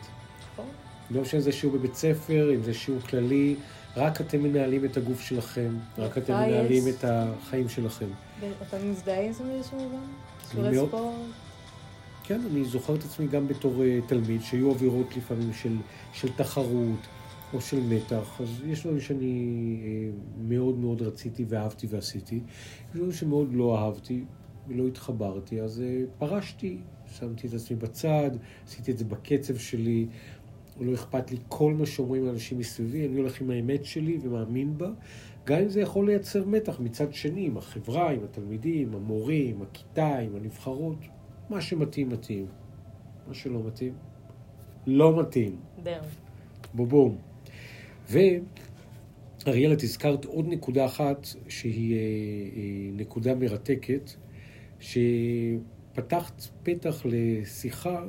נכון. 0.52 0.66
לא 1.10 1.22
משנה 1.22 1.40
זה 1.40 1.52
שיעור 1.52 1.76
בבית 1.76 1.94
ספר, 1.94 2.54
אם 2.54 2.62
זה 2.62 2.74
שיעור 2.74 3.00
כללי, 3.00 3.54
רק 3.96 4.20
אתם 4.20 4.42
מנהלים 4.42 4.84
את 4.84 4.96
הגוף 4.96 5.20
שלכם, 5.20 5.76
רק 5.98 6.18
אתם 6.18 6.32
מנהלים 6.32 6.88
את 6.88 7.04
החיים 7.04 7.68
שלכם. 7.68 8.06
ואתה 8.40 8.76
מזדהה 8.84 9.20
עם 9.20 9.32
זה 9.32 9.44
באיזשהו 9.44 9.78
מובן? 9.78 9.96
שיעורי. 10.50 10.86
ספורט? 10.86 11.45
כן, 12.28 12.40
אני 12.50 12.64
זוכר 12.64 12.94
את 12.94 13.04
עצמי 13.04 13.26
גם 13.26 13.48
בתור 13.48 13.82
אה, 13.82 13.98
תלמיד, 14.06 14.40
שהיו 14.40 14.70
אווירות 14.70 15.16
לפעמים 15.16 15.52
של, 15.52 15.76
של 16.12 16.32
תחרות 16.32 17.06
או 17.54 17.60
של 17.60 17.80
מתח, 17.80 18.40
אז 18.40 18.62
יש 18.66 18.80
דברים 18.80 19.00
שאני 19.00 19.76
אה, 19.84 20.10
מאוד 20.38 20.78
מאוד 20.78 21.02
רציתי 21.02 21.44
ואהבתי 21.48 21.86
ועשיתי, 21.90 22.34
יש 22.34 22.96
דברים 22.96 23.12
שמאוד 23.12 23.48
לא 23.52 23.78
אהבתי 23.78 24.24
ולא 24.68 24.86
התחברתי, 24.86 25.60
אז 25.60 25.80
אה, 25.80 26.02
פרשתי, 26.18 26.78
שמתי 27.06 27.46
את 27.46 27.54
עצמי 27.54 27.76
בצד, 27.76 28.30
עשיתי 28.66 28.90
את 28.90 28.98
זה 28.98 29.04
בקצב 29.04 29.56
שלי, 29.56 30.06
לא 30.80 30.94
אכפת 30.94 31.30
לי 31.30 31.36
כל 31.48 31.74
מה 31.74 31.86
שאומרים 31.86 32.28
האנשים 32.28 32.58
מסביבי, 32.58 33.06
אני 33.06 33.18
הולך 33.18 33.40
עם 33.40 33.50
האמת 33.50 33.84
שלי 33.84 34.18
ומאמין 34.22 34.78
בה, 34.78 34.90
גם 35.44 35.58
אם 35.58 35.68
זה 35.68 35.80
יכול 35.80 36.06
לייצר 36.06 36.44
מתח 36.44 36.80
מצד 36.80 37.14
שני, 37.14 37.46
עם 37.46 37.56
החברה, 37.56 38.10
עם 38.10 38.24
התלמידים, 38.24 38.94
המורים, 38.94 39.62
הכיתה, 39.62 40.18
עם 40.18 40.36
הנבחרות. 40.36 40.98
מה 41.50 41.60
שמתאים, 41.60 42.08
מתאים. 42.08 42.46
מה 43.28 43.34
שלא 43.34 43.62
מתאים, 43.66 43.94
לא 44.86 45.20
מתאים. 45.20 45.56
דרם. 45.82 46.04
בובום. 46.74 47.18
ואריאלה, 48.10 49.74
את 49.74 49.82
הזכרת 49.82 50.24
עוד 50.24 50.46
נקודה 50.48 50.86
אחת 50.86 51.26
שהיא 51.48 51.94
אה, 51.94 52.00
אה, 52.00 52.90
נקודה 52.92 53.34
מרתקת, 53.34 54.10
שפתחת 54.80 56.42
פתח 56.62 57.02
לשיחה 57.04 58.04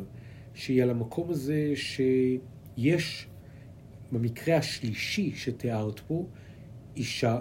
שהיא 0.54 0.84
על 0.84 0.90
המקום 0.90 1.30
הזה 1.30 1.72
שיש, 1.76 3.28
במקרה 4.12 4.58
השלישי 4.58 5.32
שתיארת 5.36 6.00
פה, 6.00 6.26
אישה 6.96 7.40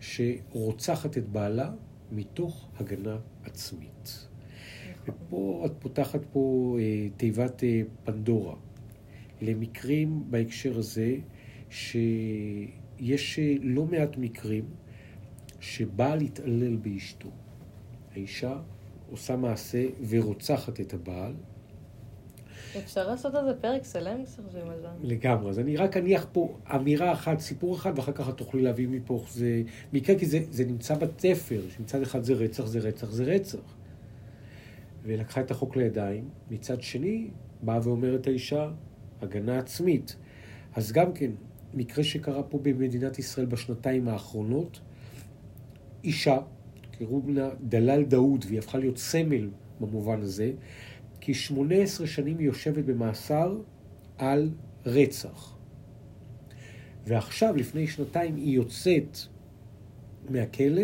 שרוצחת 0.00 1.18
את 1.18 1.28
בעלה 1.28 1.70
מתוך 2.12 2.68
הגנה 2.76 3.16
עצמית. 3.44 4.28
ופה 5.06 5.62
את 5.66 5.72
פותחת 5.78 6.20
פה 6.32 6.76
אה, 6.80 7.08
תיבת 7.16 7.64
אה, 7.64 7.82
פנדורה 8.04 8.54
למקרים 9.40 10.24
בהקשר 10.30 10.78
הזה, 10.78 11.16
שיש 11.70 13.38
אה, 13.38 13.54
לא 13.62 13.84
מעט 13.84 14.16
מקרים 14.16 14.64
שבעל 15.60 16.20
התעלל 16.20 16.76
באשתו. 16.76 17.28
האישה 18.12 18.58
עושה 19.10 19.36
מעשה 19.36 19.86
ורוצחת 20.08 20.80
את 20.80 20.94
הבעל 20.94 21.34
אפשר 22.78 23.08
לעשות 23.08 23.34
על 23.34 23.44
זה 23.44 23.54
פרק 23.60 23.82
שלם 23.92 24.24
כשחושבים 24.24 24.70
על 24.70 24.80
זה. 24.80 24.88
לגמרי. 25.02 25.50
אז 25.50 25.58
אני 25.58 25.76
רק 25.76 25.96
אניח 25.96 26.26
פה 26.32 26.58
אמירה 26.74 27.12
אחת, 27.12 27.40
סיפור 27.40 27.74
אחד, 27.74 27.92
ואחר 27.98 28.12
כך 28.12 28.28
את 28.28 28.36
תוכלי 28.36 28.62
להביא 28.62 28.88
מפה 28.88 29.24
זה 29.30 29.62
מקרה, 29.92 30.18
כי 30.18 30.26
זה, 30.26 30.38
זה 30.50 30.64
נמצא 30.64 30.94
בתפר, 30.94 31.62
שמצד 31.76 32.02
אחד 32.02 32.22
זה 32.22 32.34
רצח, 32.34 32.66
זה 32.66 32.78
רצח, 32.78 33.10
זה 33.10 33.24
רצח. 33.24 33.58
ולקחה 35.02 35.40
את 35.40 35.50
החוק 35.50 35.76
לידיים, 35.76 36.28
מצד 36.50 36.82
שני, 36.82 37.30
באה 37.62 37.78
ואומרת 37.82 38.26
האישה, 38.26 38.70
הגנה 39.22 39.58
עצמית. 39.58 40.16
אז 40.74 40.92
גם 40.92 41.12
כן, 41.12 41.30
מקרה 41.74 42.04
שקרה 42.04 42.42
פה 42.42 42.58
במדינת 42.62 43.18
ישראל 43.18 43.46
בשנתיים 43.46 44.08
האחרונות, 44.08 44.80
אישה, 46.04 46.38
קראו 46.90 47.22
לה 47.28 47.50
דלאל 47.60 48.04
דאוד, 48.04 48.44
והיא 48.48 48.58
הפכה 48.58 48.78
להיות 48.78 48.98
סמל 48.98 49.50
במובן 49.80 50.20
הזה, 50.20 50.52
כי 51.20 51.34
18 51.34 52.06
שנים 52.06 52.38
היא 52.38 52.46
יושבת 52.46 52.84
במאסר 52.84 53.58
על 54.18 54.50
רצח. 54.86 55.56
ועכשיו, 57.06 57.56
לפני 57.56 57.86
שנתיים, 57.86 58.36
היא 58.36 58.54
יוצאת 58.54 59.18
מהכלא, 60.30 60.82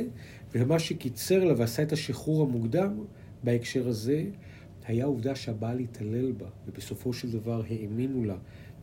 ומה 0.53 0.79
שקיצר 0.79 1.45
לה 1.45 1.55
ועשה 1.57 1.83
את 1.83 1.93
השחרור 1.93 2.43
המוקדם 2.43 3.05
בהקשר 3.45 3.89
הזה, 3.89 4.25
היה 4.85 5.05
העובדה 5.05 5.35
שהבעל 5.35 5.79
התעלל 5.79 6.33
בה, 6.33 6.47
ובסופו 6.67 7.13
של 7.13 7.33
דבר 7.33 7.63
האמינו 7.71 8.25
לה 8.25 8.37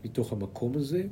מתוך 0.06 0.34
המקום 0.34 0.76
הזה, 0.76 1.04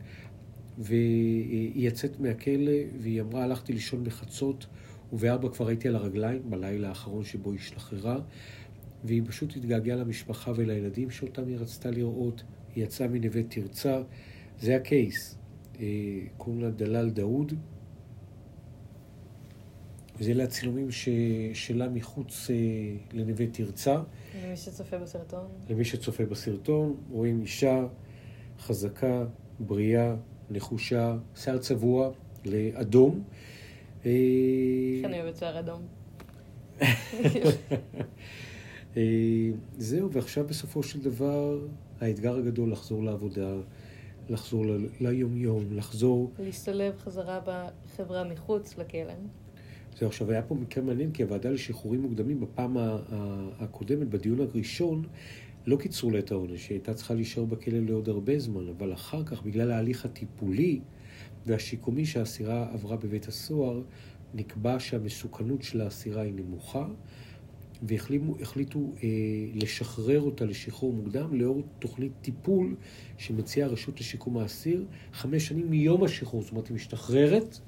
והיא 0.78 1.88
יצאת 1.88 2.20
מהכלא, 2.20 2.72
והיא 3.00 3.22
אמרה, 3.22 3.44
הלכתי 3.44 3.74
לישון 3.74 4.04
בחצות, 4.04 4.66
ובארבע 5.14 5.50
כבר 5.50 5.68
הייתי 5.68 5.88
על 5.88 5.96
הרגליים, 5.96 6.42
בלילה 6.50 6.90
האחרון 6.90 7.24
שבו 7.24 7.52
היא 7.52 7.60
השתחררה, 7.60 8.20
והיא 9.04 9.22
פשוט 9.26 9.56
התגעגעה 9.56 9.96
למשפחה 9.96 10.52
ולילדים 10.56 11.10
שאותם 11.10 11.48
היא 11.48 11.58
רצתה 11.58 11.92
לראות. 11.92 12.44
היא 12.76 12.84
יצאה 12.84 13.08
מנווה 13.08 13.44
תרצה. 13.44 14.02
זה 14.60 14.76
הקייס. 14.76 15.38
אה, 15.80 15.86
קוראים 16.38 16.62
לה 16.62 16.70
דלאל 16.70 17.10
דאוד. 17.10 17.54
זה 20.20 20.44
הצילומים 20.44 20.92
ש... 20.92 21.10
שלה 21.54 21.90
מחוץ 21.90 22.50
אה, 22.50 22.56
לנווה 23.14 23.48
תרצה. 23.48 24.02
למי 24.46 24.58
שצופה 24.58 24.98
בסרטון. 24.98 25.48
למי 25.70 25.86
שצופה 25.86 26.26
בסרטון, 26.26 26.96
רואים 27.10 27.42
אישה 27.42 27.86
חזקה, 28.60 29.26
בריאה, 29.60 30.16
נחושה, 30.50 31.16
שיער 31.36 31.58
צבוע 31.58 32.12
לאדום. 32.46 33.24
איך 34.06 34.12
אני 35.06 35.22
אוהבת 35.22 35.38
שיער 35.38 35.60
אדום. 35.60 35.82
אה, 38.98 39.02
זהו, 39.78 40.12
ועכשיו 40.12 40.48
בסופו 40.48 40.84
של 40.84 41.02
דבר 41.02 41.60
האתגר 42.02 42.36
הגדול 42.38 42.72
לחזור 42.72 43.04
לעבודה, 43.04 43.54
לחזור 44.30 44.66
ל- 44.66 44.88
ליום-יום, 45.00 45.66
לחזור... 45.72 46.32
להשתלב 46.40 46.98
חזרה 46.98 47.40
בחברה 47.46 48.24
מחוץ 48.24 48.78
לכלא. 48.78 49.14
זהו, 50.00 50.08
עכשיו 50.08 50.32
היה 50.32 50.42
פה 50.42 50.56
מקרה 50.56 50.84
מעניין, 50.84 51.12
כי 51.12 51.24
הוועדה 51.24 51.50
לשחרורים 51.50 52.02
מוקדמים 52.02 52.40
בפעם 52.40 52.78
הקודמת, 53.60 54.08
בדיון 54.08 54.42
הראשון, 54.42 55.04
לא 55.66 55.78
קיצרו 55.78 56.12
לה 56.12 56.20
את 56.20 56.32
העונש, 56.32 56.70
היא 56.70 56.76
הייתה 56.76 56.94
צריכה 56.94 57.14
להישאר 57.14 57.46
בכלא 57.46 57.80
לעוד 57.80 58.10
הרבה 58.10 58.40
זמן, 58.40 58.68
אבל 58.78 58.94
אחר 58.94 59.24
כך, 59.24 59.44
בגלל 59.44 59.72
ההליך 59.72 60.06
הטיפולי 60.06 60.80
והשיקומי 61.46 62.06
שהאסירה 62.06 62.74
עברה 62.74 62.98
בבית 62.98 63.28
הסוהר, 63.28 63.82
נקבע 64.34 64.80
שהמסוכנות 64.80 65.64
של 65.64 65.82
האסירה 65.82 66.22
היא 66.22 66.34
נמוכה, 66.34 66.88
והחליטו 67.88 68.94
אה, 69.04 69.10
לשחרר 69.54 70.22
אותה 70.22 70.46
לשחרור 70.46 70.94
מוקדם 70.94 71.34
לאור 71.34 71.64
תוכנית 71.80 72.12
טיפול 72.22 72.76
שמציעה 73.18 73.70
הרשות 73.70 74.00
לשיקום 74.00 74.38
האסיר, 74.38 74.86
חמש 75.14 75.48
שנים 75.48 75.70
מיום 75.70 76.04
השחרור, 76.04 76.42
זאת 76.42 76.52
אומרת, 76.52 76.68
היא 76.68 76.76
משתחררת, 76.76 77.60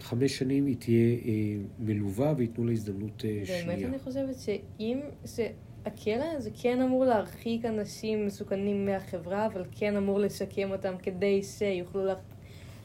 חמש 0.00 0.38
שנים 0.38 0.66
היא 0.66 0.76
תהיה 0.78 1.16
אה, 1.24 1.32
מלווה 1.78 2.34
וייתנו 2.36 2.64
לה 2.64 2.72
הזדמנות 2.72 3.24
אה, 3.24 3.46
שנייה. 3.46 3.66
באמת 3.66 3.84
אני 3.84 3.98
חושבת 3.98 4.36
שאם... 4.38 5.00
שהכלא 5.24 6.40
זה 6.40 6.50
כן 6.62 6.80
אמור 6.80 7.04
להרחיק 7.04 7.64
אנשים 7.64 8.26
מסוכנים 8.26 8.86
מהחברה, 8.86 9.46
אבל 9.46 9.64
כן 9.70 9.96
אמור 9.96 10.18
לשקם 10.18 10.70
אותם 10.70 10.94
כדי 11.02 11.42
שיוכלו 11.42 12.06
לח... 12.06 12.18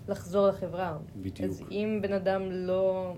לחזור 0.07 0.47
לחברה. 0.47 0.97
בדיוק. 1.21 1.49
אז 1.49 1.63
אם 1.71 1.99
בן 2.01 2.13
אדם 2.13 2.51
לא... 2.51 3.13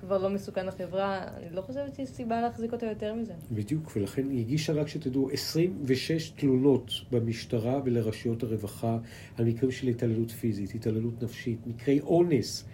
כבר 0.00 0.18
לא 0.18 0.30
מסוכן 0.30 0.66
לחברה, 0.66 1.24
אני 1.36 1.56
לא 1.56 1.60
חושבת 1.60 1.94
שיש 1.94 2.08
סיבה 2.08 2.40
להחזיק 2.40 2.72
אותו 2.72 2.86
יותר 2.86 3.14
מזה. 3.14 3.32
בדיוק, 3.52 3.92
ולכן 3.96 4.30
היא 4.30 4.40
הגישה, 4.40 4.72
רק 4.72 4.88
שתדעו, 4.88 5.30
26 5.30 6.30
תלונות 6.30 6.90
במשטרה 7.10 7.80
ולרשויות 7.84 8.42
הרווחה 8.42 8.98
על 9.36 9.44
מקרים 9.44 9.70
של 9.70 9.88
התעללות 9.88 10.30
פיזית, 10.30 10.74
התעללות 10.74 11.22
נפשית, 11.22 11.58
מקרי 11.66 12.00
אונס 12.00 12.64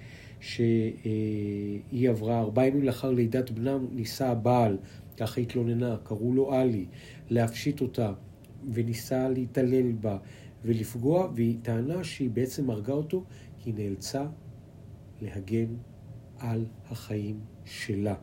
שהיא 0.40 2.10
עברה, 2.10 2.40
ארבעה 2.40 2.66
ימים 2.66 2.82
לאחר 2.82 3.10
לידת 3.10 3.50
בנה 3.50 3.78
ניסה 3.92 4.28
הבעל, 4.28 4.78
ככה 5.16 5.40
התלוננה, 5.40 5.96
קראו 6.02 6.34
לו 6.34 6.52
עלי, 6.52 6.86
להפשיט 7.30 7.80
אותה, 7.80 8.12
וניסה 8.72 9.28
להתעלל 9.28 9.92
בה 9.92 10.18
ולפגוע, 10.64 11.28
והיא 11.34 11.56
טענה 11.62 12.04
שהיא 12.04 12.30
בעצם 12.30 12.70
הרגה 12.70 12.92
אותו 12.92 13.24
כי 13.58 13.70
היא 13.70 13.74
נאלצה 13.74 14.26
להגן 15.22 15.66
על 16.38 16.64
החיים 16.90 17.40
שלה. 17.64 18.14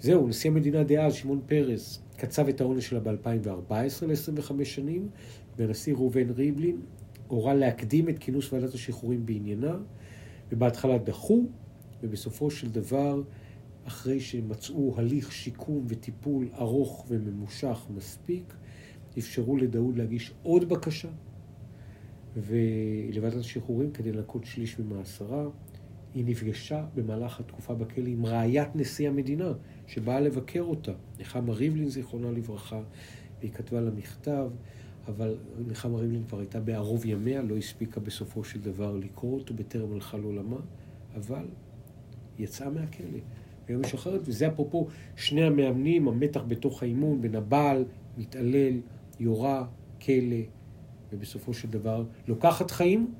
זהו, 0.00 0.28
נשיא 0.28 0.50
המדינה 0.50 0.82
דאז, 0.82 1.14
שמעון 1.14 1.40
פרס, 1.46 2.02
קצב 2.16 2.48
את 2.48 2.60
העונש 2.60 2.88
שלה 2.88 3.00
ב-2014 3.00 4.06
ל-25 4.06 4.64
שנים, 4.64 5.08
והנשיא 5.56 5.94
ראובן 5.94 6.30
ריבלין 6.30 6.80
הורה 7.28 7.54
להקדים 7.54 8.08
את 8.08 8.18
כינוס 8.18 8.52
ועדת 8.52 8.74
השחרורים 8.74 9.26
בעניינה, 9.26 9.76
ובהתחלה 10.52 10.98
דחו, 10.98 11.44
ובסופו 12.02 12.50
של 12.50 12.70
דבר, 12.70 13.22
אחרי 13.84 14.20
שמצאו 14.20 14.94
הליך 14.96 15.32
שיקום 15.32 15.84
וטיפול 15.88 16.48
ארוך 16.58 17.06
וממושך 17.08 17.86
מספיק, 17.94 18.54
אפשרו 19.18 19.56
לדאוד 19.56 19.96
להגיש 19.96 20.32
עוד 20.42 20.68
בקשה 20.68 21.08
ולוועדת 22.36 23.36
השחרורים 23.36 23.90
כדי 23.90 24.12
לנקות 24.12 24.44
שליש 24.44 24.78
ממאסרה. 24.78 25.46
היא 26.14 26.24
נפגשה 26.26 26.86
במהלך 26.94 27.40
התקופה 27.40 27.74
בכלא 27.74 28.08
עם 28.08 28.26
רעיית 28.26 28.76
נשיא 28.76 29.08
המדינה, 29.08 29.52
שבאה 29.86 30.20
לבקר 30.20 30.62
אותה, 30.62 30.92
נחמה 31.20 31.52
ריבלין, 31.52 31.88
זיכרונה 31.88 32.30
לברכה, 32.30 32.82
והיא 33.40 33.52
כתבה 33.52 33.80
לה 33.80 33.90
מכתב, 33.90 34.50
אבל 35.08 35.36
נחמה 35.68 35.98
ריבלין 35.98 36.24
כבר 36.28 36.38
הייתה 36.38 36.60
בערוב 36.60 37.06
ימיה, 37.06 37.42
לא 37.42 37.56
הספיקה 37.56 38.00
בסופו 38.00 38.44
של 38.44 38.60
דבר 38.60 38.96
לקרוא 38.96 39.38
אותו 39.38 39.54
בטרם 39.54 39.92
הלכה 39.92 40.18
לעולמה, 40.18 40.56
אבל 41.16 41.44
יצאה 42.38 42.70
מהכלא. 42.70 43.18
והיום 43.68 43.82
משחררת, 43.82 44.20
וזה 44.24 44.48
אפרופו 44.48 44.86
שני 45.16 45.42
המאמנים, 45.42 46.08
המתח 46.08 46.40
בתוך 46.48 46.82
האימון 46.82 47.20
בין 47.20 47.34
הבעל, 47.34 47.84
מתעלל, 48.18 48.80
יורה, 49.20 49.66
כלא, 50.04 50.36
ובסופו 51.12 51.54
של 51.54 51.70
דבר 51.70 52.04
לוקחת 52.28 52.70
חיים. 52.70 53.14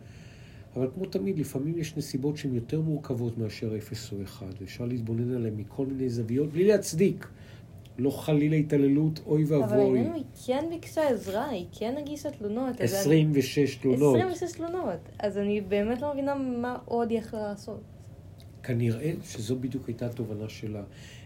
אבל 0.77 0.89
כמו 0.95 1.07
תמיד, 1.07 1.39
לפעמים 1.39 1.79
יש 1.79 1.97
נסיבות 1.97 2.37
שהן 2.37 2.55
יותר 2.55 2.81
מורכבות 2.81 3.39
מאשר 3.39 3.77
אפס 3.77 4.13
או 4.13 4.23
אחד, 4.23 4.53
ואפשר 4.61 4.85
להתבונן 4.85 5.35
עליהן 5.35 5.55
מכל 5.57 5.87
מיני 5.87 6.09
זוויות, 6.09 6.53
בלי 6.53 6.65
להצדיק. 6.65 7.29
לא 8.01 8.11
חלילה 8.11 8.57
התעללות, 8.57 9.21
אוי 9.27 9.45
אבל 9.45 9.57
ואבוי. 9.61 9.77
העניין 9.83 10.07
הוא, 10.07 10.15
היא 10.15 10.25
כן 10.47 10.65
ביקשה 10.71 11.09
עזרה, 11.09 11.49
היא 11.49 11.67
כן 11.73 11.95
הגישה 11.99 12.31
תלונות. 12.31 12.81
אז 12.81 12.95
אני- 12.95 13.01
26 13.01 13.77
תלונות. 13.77 14.17
26 14.17 14.53
תלונות. 14.53 14.99
אז 15.19 15.39
אני 15.39 15.61
באמת 15.61 16.03
לא 16.03 16.13
מבינה 16.13 16.35
מה 16.35 16.79
עוד 16.85 17.11
היא 17.11 17.19
יכלה 17.19 17.41
לעשות. 17.43 17.81
כנראה 18.63 19.13
שזו 19.25 19.57
בדיוק 19.57 19.89
הייתה 19.89 20.07
התובנה 20.07 20.49
שלה. 20.49 20.83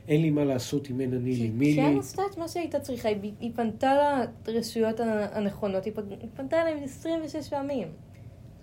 אין 0.08 0.22
לי 0.22 0.30
מה 0.30 0.44
לעשות 0.44 0.90
אם 0.90 1.00
אין 1.00 1.14
אני 1.14 1.34
לי 1.36 1.48
מי 1.50 1.66
היא 1.66 1.82
לי. 1.82 1.92
כן 1.92 1.98
עשתה 1.98 2.22
את 2.32 2.38
מה 2.38 2.48
שהייתה 2.48 2.80
צריכה, 2.80 3.08
היא, 3.08 3.32
היא 3.40 3.50
פנתה 3.54 4.20
לרשויות 4.48 5.00
הנכונות, 5.32 5.84
היא 5.84 5.92
פנ- 5.96 6.20
היא 6.20 6.28
פנתה 6.36 6.62
אליהם 6.62 6.78
26 6.84 7.48
פעמים. 7.48 7.88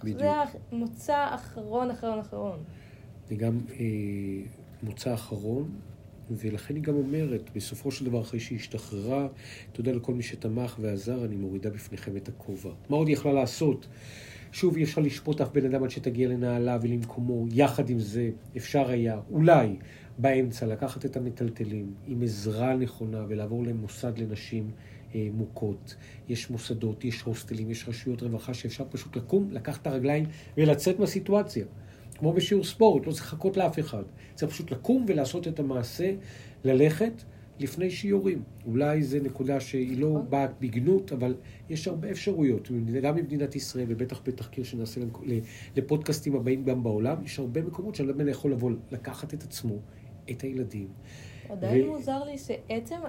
בדיוק. 0.04 0.20
זה 0.20 0.30
המוצא 0.72 1.28
אחרון 1.36 1.92
אחרון 1.92 2.20
אחרון. 2.20 2.60
זה 3.30 3.36
גם 3.36 3.60
אה, 3.80 3.86
מוצא 4.84 5.14
אחרון, 5.14 5.70
ולכן 6.32 6.76
היא 6.76 6.84
גם 6.84 6.96
אומרת, 6.96 7.50
בסופו 7.56 7.92
של 7.92 8.06
דבר, 8.06 8.22
אחרי 8.22 8.40
שהיא 8.40 8.58
השתחררה, 8.58 9.28
תודה 9.72 9.92
לכל 9.92 10.14
מי 10.14 10.24
שתמך 10.24 10.78
ועזר, 10.80 11.26
אני 11.26 11.36
מורידה 11.36 11.70
בפניכם 11.70 12.18
את 12.18 12.28
הכובע. 12.28 12.72
מה 12.90 12.98
עוד 12.98 13.08
היא 13.08 13.14
יכלה 13.14 13.34
לעשות? 13.34 13.88
שוב, 14.52 14.78
אי 14.78 14.84
אפשר 14.84 15.02
לשפוט 15.02 15.42
אף 15.42 15.50
בן 15.54 15.66
אדם 15.66 15.84
עד 15.84 15.90
שתגיע 15.90 16.30
לנעליו 16.30 16.80
ולמקומו. 16.84 17.46
יחד 17.52 17.90
עם 17.90 18.00
זה, 18.00 18.30
אפשר 18.58 18.90
היה, 18.90 19.20
אולי, 19.32 19.76
באמצע, 20.18 20.66
לקחת 20.66 21.06
את 21.06 21.18
המטלטלים 21.18 21.94
עם 22.08 22.24
עזרה 22.24 22.76
נכונה 22.76 23.26
ולעבור 23.28 23.64
למוסד 23.64 24.18
לנשים 24.18 24.72
אה, 25.16 25.28
מוכות. 25.34 25.96
יש 26.30 26.50
מוסדות, 26.50 27.06
יש 27.06 27.22
הוסטלים, 27.22 27.72
יש 27.72 27.88
רשויות 27.88 28.24
רווחה 28.24 28.54
שאפשר 28.54 28.84
פשוט 28.90 29.16
לקום, 29.16 29.48
לקחת 29.52 29.82
את 29.82 29.88
הרגליים 29.88 30.26
ולצאת 30.58 31.00
מהסיטואציה. 31.00 31.66
כמו 32.22 32.34
בשיעור 32.34 32.64
ספורט, 32.64 33.08
לא 33.08 33.12
צריך 33.12 33.26
לחכות 33.26 33.58
לאף 33.58 33.80
אחד. 33.80 34.04
צריך 34.36 34.52
פשוט 34.52 34.72
לקום 34.72 35.06
ולעשות 35.08 35.48
את 35.48 35.60
המעשה, 35.60 36.14
ללכת 36.64 37.14
לפני 37.60 37.92
שיורים. 37.92 38.44
אולי 38.66 39.04
זו 39.04 39.18
נקודה 39.24 39.60
שהיא 39.60 39.98
לא 40.02 40.10
נכון. 40.10 40.30
באה 40.30 40.48
בגנות, 40.60 41.12
אבל 41.12 41.36
יש 41.70 41.88
הרבה 41.88 42.12
אפשרויות, 42.12 42.72
גם 43.02 43.16
במדינת 43.16 43.56
ישראל, 43.56 43.86
ובטח 43.90 44.22
בתחקיר 44.26 44.64
שנעשה 44.64 45.02
לפודקאסטים 45.76 46.36
הבאים 46.36 46.64
גם 46.64 46.84
בעולם, 46.84 47.18
יש 47.26 47.40
הרבה 47.40 47.62
מקומות 47.62 47.96
שאדם 47.96 48.28
יכול 48.28 48.52
לבוא, 48.52 48.72
לקחת 48.92 49.34
את 49.34 49.44
עצמו, 49.44 49.76
את 50.32 50.42
הילדים. 50.42 50.88
עדיין 51.50 51.90
ו- 51.90 51.92
מוזר 51.92 52.24
לי 52.24 52.38
שעצם, 52.38 53.00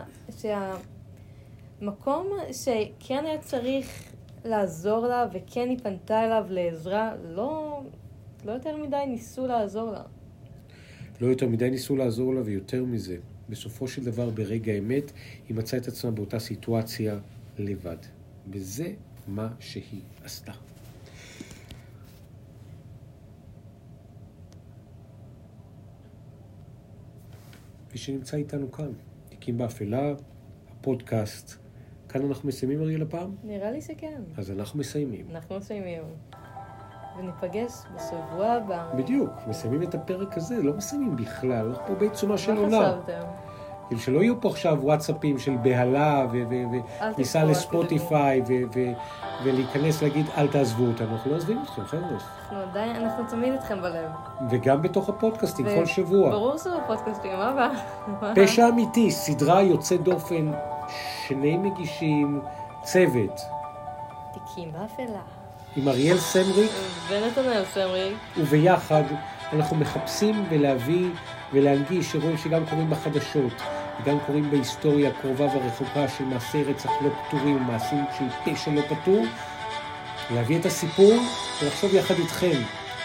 שהמקום 1.80 2.26
שכן 2.52 3.24
היה 3.24 3.38
צריך 3.38 4.12
לעזור 4.44 5.06
לה 5.06 5.26
וכן 5.32 5.68
היא 5.68 5.78
פנתה 5.78 6.24
אליו 6.24 6.44
לעזרה, 6.48 7.14
לא, 7.24 7.80
לא 8.44 8.52
יותר 8.52 8.76
מדי 8.76 9.04
ניסו 9.08 9.46
לעזור 9.46 9.90
לה. 9.90 10.02
לא 11.20 11.26
יותר 11.26 11.48
מדי 11.48 11.70
ניסו 11.70 11.96
לעזור 11.96 12.34
לה, 12.34 12.40
ויותר 12.44 12.84
מזה, 12.84 13.16
בסופו 13.48 13.88
של 13.88 14.04
דבר, 14.04 14.30
ברגע 14.30 14.72
האמת, 14.72 15.12
היא 15.48 15.56
מצאה 15.56 15.78
את 15.80 15.88
עצמה 15.88 16.10
באותה 16.10 16.38
סיטואציה 16.38 17.18
לבד. 17.58 17.96
וזה 18.50 18.92
מה 19.28 19.48
שהיא 19.60 20.00
עשתה. 20.24 20.52
מי 27.92 27.98
שנמצא 27.98 28.36
איתנו 28.36 28.72
כאן, 28.72 28.92
תיקים 29.28 29.58
באפלה, 29.58 30.14
הפודקאסט. 30.70 31.56
כאן 32.08 32.24
אנחנו 32.24 32.48
מסיימים, 32.48 32.80
אריאל, 32.80 33.02
הפעם? 33.02 33.34
נראה 33.44 33.70
לי 33.70 33.82
שכן. 33.82 34.22
אז 34.36 34.50
אנחנו 34.50 34.78
מסיימים. 34.78 35.26
אנחנו 35.30 35.56
מסיימים. 35.56 36.02
וניפגש 37.18 37.72
בשבוע 37.96 38.46
הבא. 38.46 38.84
בדיוק, 38.94 39.30
מסיימים 39.46 39.82
את 39.82 39.94
הפרק 39.94 40.36
הזה, 40.36 40.62
לא 40.62 40.72
מסיימים 40.72 41.16
בכלל, 41.16 41.68
אנחנו 41.68 41.86
פה 41.86 41.94
בעיצומה 41.94 42.38
של 42.38 42.52
מה 42.52 42.60
עונה. 42.60 42.92
חשבתם? 42.92 43.22
כדי 43.90 44.00
שלא 44.00 44.20
יהיו 44.20 44.40
פה 44.40 44.48
עכשיו 44.48 44.78
וואטסאפים 44.80 45.38
של 45.38 45.56
בהלה 45.62 46.26
וכניסה 46.32 47.44
לספוטיפיי 47.44 48.42
ולהיכנס 49.44 50.02
להגיד 50.02 50.26
אל 50.36 50.48
תעזבו 50.48 50.86
אותנו, 50.86 51.12
אנחנו 51.12 51.30
לא 51.30 51.36
עוזבים 51.36 51.62
אתכם 51.62 51.84
חבר'ה. 51.84 52.08
אנחנו 52.08 52.56
עדיין, 52.70 52.96
אנחנו 52.96 53.24
תמיד 53.28 53.52
איתכם 53.52 53.80
בלב. 53.80 54.10
וגם 54.50 54.82
בתוך 54.82 55.08
הפודקאסטים 55.08 55.66
כל 55.66 55.86
שבוע. 55.86 56.30
ברור 56.30 56.58
שזה 56.58 56.70
בפודקאסטים, 56.84 57.32
מה 57.32 57.48
הבא? 57.48 57.70
פשע 58.34 58.68
אמיתי, 58.68 59.10
סדרה 59.10 59.62
יוצאת 59.62 60.02
דופן, 60.02 60.52
שני 61.26 61.56
מגישים, 61.56 62.40
צוות, 62.82 63.40
תיקים 64.32 64.72
באפלה. 64.72 65.41
עם 65.76 65.88
אריאל 65.88 66.18
סמריק, 66.18 66.70
ונתנאל 67.08 67.64
סמריק. 67.74 68.16
וביחד 68.36 69.02
אנחנו 69.52 69.76
מחפשים 69.76 70.44
ולהביא 70.48 71.08
ולהנגיש 71.52 72.14
אירועים 72.14 72.38
שגם 72.38 72.66
קורים 72.66 72.90
בחדשות, 72.90 73.52
וגם 74.02 74.18
קורים 74.26 74.50
בהיסטוריה 74.50 75.10
הקרובה 75.10 75.44
והרחוקה 75.44 76.08
של 76.08 76.24
מעשי 76.24 76.62
רצח 76.64 76.90
לא 77.02 77.10
פתורים, 77.28 77.62
מעשים 77.62 78.04
של 78.18 78.24
פשע 78.44 78.70
לא 78.70 78.80
פתור, 78.88 79.24
להביא 80.34 80.58
את 80.58 80.66
הסיפור 80.66 81.12
ולחשוב 81.62 81.94
יחד 81.94 82.14
איתכם 82.14 82.60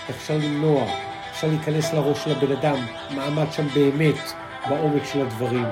איך 0.07 0.15
אפשר 0.15 0.37
למנוע, 0.37 0.85
אפשר 1.31 1.47
להיכנס 1.47 1.93
לראש 1.93 2.23
של 2.23 2.31
הבן 2.31 2.51
אדם, 2.51 2.85
מה 3.15 3.25
עמד 3.25 3.51
שם 3.51 3.67
באמת 3.67 4.31
בעומק 4.69 5.05
של 5.05 5.21
הדברים. 5.21 5.65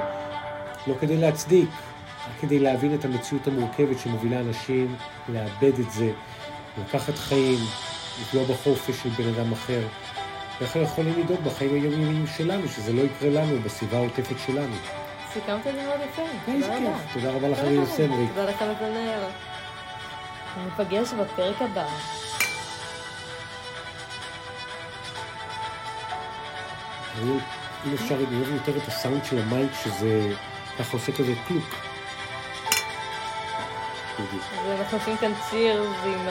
לא 0.88 0.94
כדי 1.00 1.18
להצדיק, 1.18 1.70
רק 1.70 2.42
כדי 2.42 2.60
להבין 2.60 2.94
את 2.96 3.06
המציאות 3.06 3.48
המורכבת 3.48 4.00
שמובילה 4.00 4.40
אנשים 4.40 4.96
לאבד 5.30 5.80
את 5.80 5.92
זה, 5.92 6.12
לקחת 6.78 7.18
חיים, 7.18 7.60
לפגוע 8.22 8.44
בחופש 8.44 8.96
של 9.04 9.10
בן 9.10 9.34
אדם 9.34 9.52
אחר. 9.54 9.82
אנחנו 10.62 10.82
יכולים 10.82 11.20
לדאוג 11.20 11.42
בחיים 11.44 11.74
היומיומיים 11.74 12.28
שלנו, 12.38 12.68
שזה 12.68 12.94
לא 12.94 13.02
יקרה 13.02 13.30
לנו, 13.30 13.62
בסביבה 13.62 13.98
העוטפת 13.98 14.36
שלנו. 14.46 14.76
סיכמת 15.34 15.68
את 15.68 15.76
זה 15.76 15.84
מאוד 15.84 16.00
יפה. 16.12 16.22
איזה 16.48 16.66
תודה. 16.66 16.78
רבה. 16.78 16.98
תודה 17.14 17.32
רבה 17.32 17.50
לך, 17.50 17.60
אריאל. 17.60 17.86
סמריק. 17.86 18.30
תודה 18.30 18.46
לך 18.46 18.62
נתנאל. 18.62 19.24
ניפגש 20.66 21.14
בפרק 21.14 21.62
הבא. 21.62 21.88
אם 27.86 27.94
אפשר, 27.94 28.16
אני 28.16 28.38
אוהב 28.38 28.54
יותר 28.54 28.78
את 28.78 28.88
הסאונד 28.88 29.26
של 29.26 29.40
המייק, 29.40 29.72
שזה 29.84 30.34
ככה 30.80 30.94
עושה 30.94 31.12
כזה 31.12 31.34
קלוק. 31.48 31.76
בדיוק. 34.20 34.44
אז 34.66 34.80
אנחנו 34.80 34.98
עושים 34.98 35.18
כאן 35.18 35.32
ציר 35.50 35.84
עם 36.06 36.28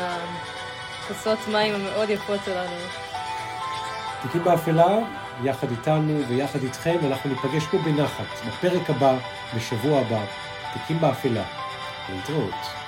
הכוסות 1.05 1.39
מים 1.53 1.75
המאוד 1.75 2.11
יפות 2.11 2.41
שלנו. 2.45 2.77
תיקים 4.23 4.45
באפלה, 4.45 4.99
יחד 5.43 5.71
איתנו 5.71 6.21
ויחד 6.29 6.63
איתכם, 6.63 6.97
אנחנו 7.07 7.31
ניפגש 7.31 7.67
פה 7.67 7.79
בנחת, 7.79 8.47
בפרק 8.47 8.91
הבא, 8.91 9.15
בשבוע 9.57 10.01
הבא, 10.01 10.25
תיקים 10.73 11.01
באפלה. 11.01 11.45
להתראות. 12.09 12.84